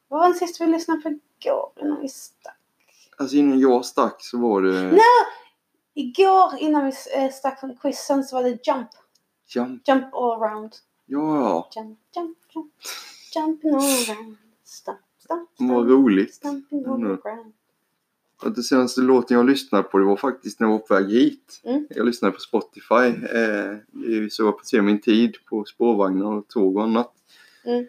Vad 0.09 0.21
var 0.21 0.29
den 0.29 0.35
sista 0.39 0.65
vi 0.65 0.71
lyssnade 0.73 1.01
på 1.01 1.09
igår 1.09 1.73
innan 1.77 2.01
vi 2.01 2.09
stack? 2.09 2.57
Alltså 3.19 3.37
innan 3.37 3.61
jag 3.61 3.85
stack 3.85 4.17
så 4.19 4.39
var 4.39 4.63
det 4.63 4.83
Nej! 4.83 5.01
Igår 5.95 6.53
innan 6.59 6.85
vi 6.85 6.93
eh, 7.17 7.31
stack 7.33 7.61
från 7.61 7.77
quizen 7.77 8.25
så 8.25 8.37
var 8.37 8.43
det 8.43 8.67
Jump. 8.67 8.89
Jump. 9.49 9.89
Jump 9.89 10.15
all 10.15 10.43
around. 10.43 10.77
Ja, 11.07 11.71
Jump, 11.77 11.99
jump, 12.17 12.39
jump. 12.55 12.73
Jumping 13.35 13.71
around. 13.75 14.37
Stomp, 14.65 14.99
stomp, 15.19 15.49
vad 15.59 15.85
stomp. 15.85 15.91
roligt. 15.91 16.35
Stomping 16.35 16.85
all 16.87 17.01
Mm. 17.01 17.19
around. 17.25 17.53
Och 18.43 18.53
den 18.53 18.63
senaste 18.63 19.01
låten 19.01 19.37
jag 19.37 19.47
lyssnade 19.47 19.83
på 19.85 19.99
det 19.99 20.05
var 20.05 20.17
faktiskt 20.17 20.61
när 20.61 20.67
jag 20.67 20.73
var 20.73 20.79
på 20.79 20.95
väg 20.95 21.07
hit. 21.11 21.61
Mm. 21.65 21.87
Jag 21.91 22.07
lyssnade 22.07 22.33
på 22.33 22.41
Spotify. 22.41 22.95
Eh, 23.39 23.77
så 24.31 24.43
jag 24.43 24.67
se 24.67 24.83
min 24.83 25.01
tid 25.01 25.37
på 25.51 25.65
spårvagnar 25.65 26.27
och 26.27 26.49
tåg 26.49 26.77
och 26.77 26.83
annat. 26.83 27.13
Mm. 27.65 27.87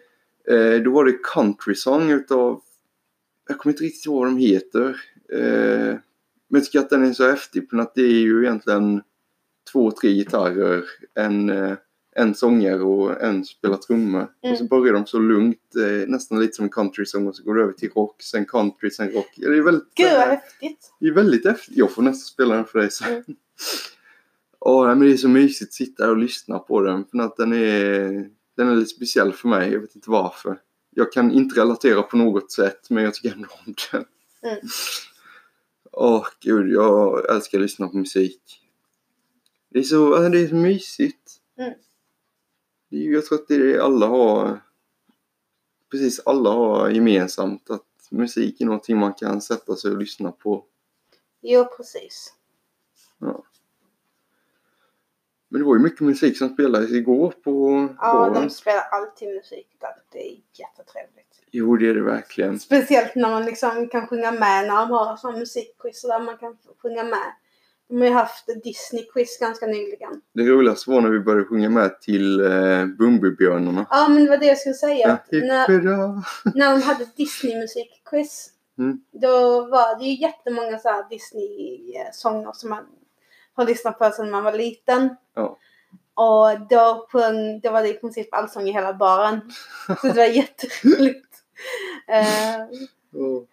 Eh, 0.48 0.82
då 0.82 0.90
var 0.90 1.04
det 1.04 1.18
Country 1.34 1.74
Song 1.74 2.10
utav... 2.10 2.60
Jag 3.48 3.58
kommer 3.58 3.72
inte 3.72 3.84
riktigt 3.84 4.06
ihåg 4.06 4.18
vad 4.18 4.26
de 4.26 4.36
heter. 4.38 5.00
Eh, 5.32 5.96
men 6.48 6.60
jag 6.60 6.64
tycker 6.64 6.78
att 6.78 6.90
den 6.90 7.04
är 7.04 7.12
så 7.12 7.30
häftig 7.30 7.70
för 7.70 7.78
att 7.78 7.94
det 7.94 8.02
är 8.02 8.20
ju 8.20 8.42
egentligen 8.44 9.02
två, 9.72 9.90
tre 9.90 10.10
gitarrer, 10.12 10.84
en, 11.14 11.50
eh, 11.50 11.76
en 12.18 12.34
sångare 12.34 12.82
och 12.82 13.22
en 13.22 13.44
spelar 13.44 13.76
trummor. 13.76 14.28
Mm. 14.42 14.52
Och 14.52 14.58
så 14.58 14.64
börjar 14.64 14.92
de 14.92 15.06
så 15.06 15.18
lugnt, 15.18 15.76
eh, 15.76 16.08
nästan 16.08 16.40
lite 16.40 16.52
som 16.52 16.64
en 16.64 16.70
countrysång 16.70 17.26
och 17.26 17.36
så 17.36 17.42
går 17.42 17.54
det 17.54 17.62
över 17.62 17.72
till 17.72 17.90
rock, 17.90 18.22
sen 18.22 18.46
country, 18.46 18.90
sen 18.90 19.10
rock. 19.10 19.34
Det 19.36 19.46
är 19.46 19.62
väldigt, 19.62 19.94
Gud 19.94 20.06
vad 20.12 20.20
eh, 20.20 20.28
häftigt. 20.28 20.92
det 21.00 21.06
är 21.06 21.12
väldigt 21.12 21.46
häftigt. 21.46 21.76
Jag 21.76 21.92
får 21.92 22.02
nästan 22.02 22.20
spela 22.20 22.54
den 22.54 22.64
för 22.64 22.78
dig 22.78 22.90
sen. 22.90 23.12
Mm. 23.12 23.24
Ja, 24.60 24.86
nej, 24.86 24.96
men 24.96 25.08
det 25.08 25.14
är 25.14 25.16
så 25.16 25.28
mysigt 25.28 25.68
att 25.68 25.74
sitta 25.74 26.10
och 26.10 26.16
lyssna 26.16 26.58
på 26.58 26.80
den. 26.80 27.04
För 27.04 27.18
att 27.18 27.36
den 27.36 27.52
är, 27.52 28.30
den 28.56 28.68
är 28.68 28.76
lite 28.76 28.90
speciell 28.90 29.32
för 29.32 29.48
mig. 29.48 29.72
Jag 29.72 29.80
vet 29.80 29.94
inte 29.94 30.10
varför. 30.10 30.58
Jag 30.90 31.12
kan 31.12 31.32
inte 31.32 31.60
relatera 31.60 32.02
på 32.02 32.16
något 32.16 32.52
sätt, 32.52 32.90
men 32.90 33.04
jag 33.04 33.14
tycker 33.14 33.32
ändå 33.32 33.48
om 33.66 33.74
den. 33.92 34.04
Mm. 34.42 34.60
Åh, 35.92 36.26
gud. 36.40 36.72
Jag 36.72 37.30
älskar 37.34 37.58
att 37.58 37.62
lyssna 37.62 37.88
på 37.88 37.96
musik. 37.96 38.40
Det 39.70 39.78
är 39.78 39.82
så, 39.82 40.14
alltså, 40.14 40.30
det 40.30 40.40
är 40.40 40.48
så 40.48 40.54
mysigt. 40.54 41.40
Mm. 41.58 41.72
Det 42.88 42.96
Jag 42.96 43.24
tror 43.24 43.38
att 43.38 43.48
det 43.48 43.54
är 43.54 43.80
alla 43.80 44.06
har, 44.06 44.60
precis 45.90 46.20
alla 46.26 46.50
har 46.50 46.90
gemensamt 46.90 47.70
att 47.70 47.82
musik 48.10 48.60
är 48.60 48.64
någonting 48.64 48.96
man 48.98 49.14
kan 49.14 49.40
sätta 49.40 49.76
sig 49.76 49.90
och 49.90 49.98
lyssna 49.98 50.32
på. 50.32 50.64
Jo, 51.40 51.64
precis. 51.76 52.34
Men 55.48 55.60
det 55.60 55.66
var 55.66 55.76
ju 55.76 55.82
mycket 55.82 56.00
musik 56.00 56.38
som 56.38 56.48
spelades 56.48 56.90
igår 56.90 57.34
på 57.44 57.88
Ja, 57.98 58.12
baren. 58.12 58.34
de 58.34 58.50
spelar 58.50 58.82
alltid 58.82 59.28
musik 59.28 59.76
där. 59.78 59.94
Det 60.12 60.28
är 60.32 60.40
jättetrevligt. 60.52 61.42
Jo, 61.50 61.76
det 61.76 61.88
är 61.88 61.94
det 61.94 62.02
verkligen. 62.02 62.58
Speciellt 62.60 63.14
när 63.14 63.30
man 63.30 63.44
liksom 63.44 63.88
kan 63.88 64.06
sjunga 64.06 64.30
med 64.32 64.66
när 64.68 64.76
de 64.76 64.90
har 64.90 65.16
sån 65.16 65.38
musikquiz 65.38 66.02
där 66.02 66.20
man 66.20 66.38
kan 66.38 66.58
sjunga 66.82 67.04
med. 67.04 67.32
De 67.88 67.98
har 67.98 68.04
ju 68.06 68.12
haft 68.12 68.46
Disney-quiz 68.64 69.40
ganska 69.40 69.66
nyligen. 69.66 70.20
Det 70.34 70.42
roligaste 70.42 70.90
var 70.90 71.00
när 71.00 71.10
vi 71.10 71.20
började 71.20 71.44
sjunga 71.44 71.70
med 71.70 72.00
till 72.00 72.40
eh, 72.40 72.86
Bumbibjörnarna. 72.86 73.86
Ja, 73.90 74.08
men 74.08 74.24
det 74.24 74.30
var 74.30 74.38
det 74.38 74.46
jag 74.46 74.58
skulle 74.58 74.74
säga. 74.74 75.18
Ja, 75.30 75.38
när, 75.40 75.68
när 76.58 76.72
de 76.72 76.82
hade 76.82 77.04
Disney-musikquiz. 77.16 78.48
Mm. 78.78 79.00
Då 79.12 79.66
var 79.66 79.98
det 79.98 80.04
ju 80.04 80.20
jättemånga 80.20 80.78
så 80.78 80.88
här 80.88 81.08
Disney-sånger 81.10 82.52
som 82.52 82.70
man 82.70 82.84
har 83.54 83.66
lyssnat 83.66 83.98
på 83.98 84.10
sedan 84.10 84.30
man 84.30 84.44
var 84.44 84.52
liten. 84.52 85.16
Ja. 85.34 85.58
Och 86.14 86.60
då 86.70 87.06
sjöng, 87.10 87.60
då 87.60 87.70
var 87.70 87.82
det 87.82 87.88
i 87.88 87.94
princip 87.94 88.34
allsång 88.34 88.68
i 88.68 88.72
hela 88.72 88.94
baren. 88.94 89.40
Så 90.00 90.06
det 90.06 90.12
var 90.12 90.24
jätteroligt. 90.24 91.24
Uh, 92.08 93.22
Och, 93.22 93.46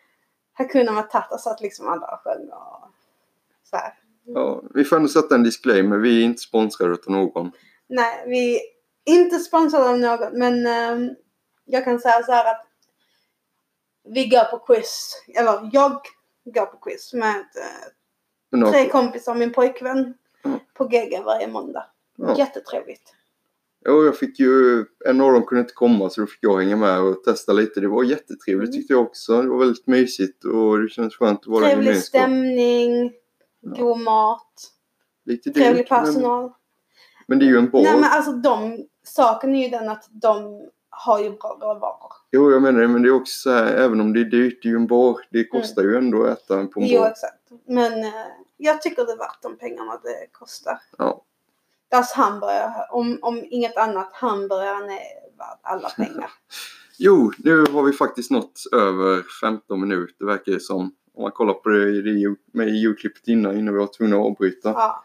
Hakuna 0.54 0.92
Matata 0.92 1.38
så 1.38 1.50
att 1.50 1.62
liksom 1.62 1.88
alla 1.88 2.20
sjöng 2.24 2.50
och 2.50 2.92
så 3.64 3.78
här. 3.78 3.94
Ja, 4.26 4.64
vi 4.74 4.84
får 4.84 4.96
ändå 4.96 5.08
sätta 5.10 5.36
en 5.36 5.44
disclaimer. 5.44 5.98
Vi 5.98 6.22
är 6.22 6.26
inte 6.26 6.42
sponsrade 6.42 6.94
av 6.94 7.00
någon. 7.12 7.52
Nej, 7.88 8.24
vi 8.28 8.56
är 8.56 8.60
inte 9.06 9.40
sponsrade 9.40 9.90
av 9.90 10.00
något 10.00 10.34
men 10.34 10.66
ehm, 10.68 11.10
jag 11.66 11.84
kan 11.84 12.00
säga 12.00 12.24
så 12.24 12.32
här 12.32 12.52
att 12.52 12.68
vi 14.08 14.26
går 14.28 14.44
på 14.44 14.58
quiz, 14.60 15.12
eller 15.36 15.70
jag 15.74 16.02
går 16.46 16.66
på 16.66 16.78
quiz 16.78 17.14
med 17.14 17.46
eh, 18.62 18.72
tre 18.72 18.90
kompisar 18.90 19.32
och 19.32 19.38
min 19.38 19.54
pojkvän 19.54 20.14
Ja. 20.44 20.60
på 20.74 20.86
GG 20.88 21.22
varje 21.26 21.48
måndag. 21.48 21.86
ja. 22.18 22.36
Jättetrevligt. 22.38 23.14
Ja, 23.88 23.92
jag 24.04 24.18
fick 24.18 24.40
ju, 24.40 24.86
en 25.06 25.22
av 25.22 25.34
dem 25.34 25.44
kunde 25.46 25.62
inte 25.62 25.74
komma 25.74 26.10
så 26.10 26.22
då 26.22 26.28
fick 26.28 26.40
jag 26.42 26.58
hänga 26.58 26.76
med 26.76 27.00
och 27.02 27.24
testa 27.24 27.54
lite. 27.54 27.80
Det 27.80 27.88
var 27.88 28.04
jättetrevligt 28.04 28.70
Mm. 28.70 28.72
tyckte 28.80 28.94
jag 28.94 29.02
också. 29.02 29.42
Det 29.42 29.50
var 29.50 29.58
väldigt 29.58 29.88
mysigt 29.88 30.46
och 30.46 30.80
det 30.82 30.90
kändes 30.90 31.16
skönt 31.16 31.40
att 31.40 31.48
vara 31.48 31.66
Trevlig 31.66 32.04
stämning, 32.04 33.14
god 33.66 34.00
mat, 34.00 34.72
Lite 35.26 35.52
trevlig 35.52 35.84
dyrt, 35.86 35.90
men, 35.92 36.00
personal. 36.06 36.52
men 37.28 37.40
det 37.40 37.46
är 37.46 37.48
ju 37.48 37.58
en 37.58 37.70
bar. 37.70 37.82
Nej 37.82 37.96
men 37.96 38.12
alltså 38.12 38.32
de, 38.32 38.86
saken 39.04 39.56
är 39.56 39.64
ju 39.64 39.70
den 39.70 39.90
att 39.90 40.08
de 40.12 40.62
har 40.90 41.20
ju 41.20 41.30
bra 41.30 41.58
råvaror. 41.62 42.12
Jo, 42.32 42.52
jag 42.52 42.62
menar 42.62 42.82
det, 42.82 42.88
men 42.88 43.02
det 43.02 43.10
är 43.10 43.14
också 43.14 43.34
så 43.42 43.52
här, 43.52 43.66
även 43.66 44.02
om 44.02 44.14
det 44.14 44.20
är 44.20 44.26
dyrt, 44.26 44.60
det 44.62 44.68
är 44.68 44.72
ju 44.72 44.76
en 44.78 44.88
bar. 44.88 45.20
Det 45.32 45.48
kostar 45.48 45.84
ju 45.84 45.98
ändå 45.98 46.26
att 46.26 46.38
äta 46.40 46.66
på 46.66 46.80
en 46.80 46.88
Jo 46.88 47.00
bar. 47.00 47.08
exakt. 47.10 47.52
Men 47.68 48.04
eh, 48.04 48.12
jag 48.58 48.82
tycker 48.82 49.06
det 49.06 49.12
är 49.12 49.18
värt 49.18 49.42
de 49.42 49.58
pengarna 49.58 50.00
det 50.04 50.28
kostar. 50.32 50.80
Ja. 50.98 51.22
Deras 51.92 52.12
hamburgare, 52.12 52.88
om, 52.92 53.20
om 53.22 53.46
inget 53.50 53.78
annat, 53.78 54.10
hamburgaren 54.14 54.90
är 54.90 55.38
värd 55.38 55.58
alla 55.62 55.90
pengar. 55.90 56.30
Jo, 56.98 57.32
nu 57.38 57.66
har 57.66 57.84
vi 57.84 57.94
faktiskt 57.94 58.32
nått 58.32 58.62
över 58.72 59.24
15 59.42 59.82
minuter 59.82 60.26
verkar 60.26 60.52
det 60.52 60.60
som. 60.60 60.92
Om 61.16 61.22
man 61.22 61.32
kollar 61.32 61.54
på 61.54 61.70
det 61.70 61.90
i 61.90 62.02
det- 62.02 62.36
med 62.52 62.70
ljudklippet 62.70 63.28
innan, 63.28 63.58
innan 63.58 63.74
vi 63.74 63.80
var 63.80 63.88
tvungna 63.88 64.16
att 64.16 64.22
avbryta. 64.26 64.70
Ja, 64.70 65.04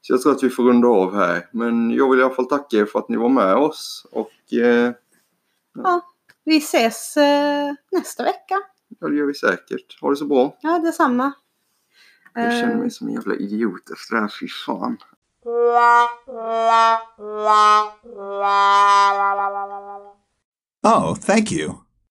Så 0.00 0.12
jag 0.12 0.22
tror 0.22 0.32
att 0.32 0.42
vi 0.42 0.50
får 0.50 0.62
runda 0.62 0.88
av 0.88 1.14
här. 1.14 1.48
Men 1.52 1.90
jag 1.90 2.10
vill 2.10 2.20
i 2.20 2.22
alla 2.22 2.34
fall 2.34 2.46
tacka 2.48 2.76
er 2.76 2.84
för 2.84 2.98
att 2.98 3.08
ni 3.08 3.16
var 3.16 3.28
med 3.28 3.54
oss. 3.56 4.06
Och 4.12 4.52
eh, 4.58 4.92
vi 6.44 6.56
ses 6.56 7.16
eh, 7.16 7.72
nästa 7.92 8.22
vecka. 8.22 8.54
ja, 9.00 9.08
det 9.08 9.16
gör 9.16 9.26
vi 9.26 9.34
säkert. 9.34 10.00
Ha 10.00 10.10
det 10.10 10.16
så 10.16 10.26
bra. 10.26 10.56
Ja, 10.60 10.78
detsamma. 10.78 11.32
Jag 12.34 12.52
känner 12.52 12.72
Eh, 12.74 12.78
mig 12.78 12.90
som 12.90 13.08
en 13.08 13.14
jävla 13.14 13.34
idiot 13.34 13.90
efter 13.90 14.14
det 14.14 14.20
här. 14.20 14.32
Fy 14.40 14.48
fan. 14.48 14.96
Oh, 20.82 21.14
thank 21.14 21.52
you. 21.52 21.74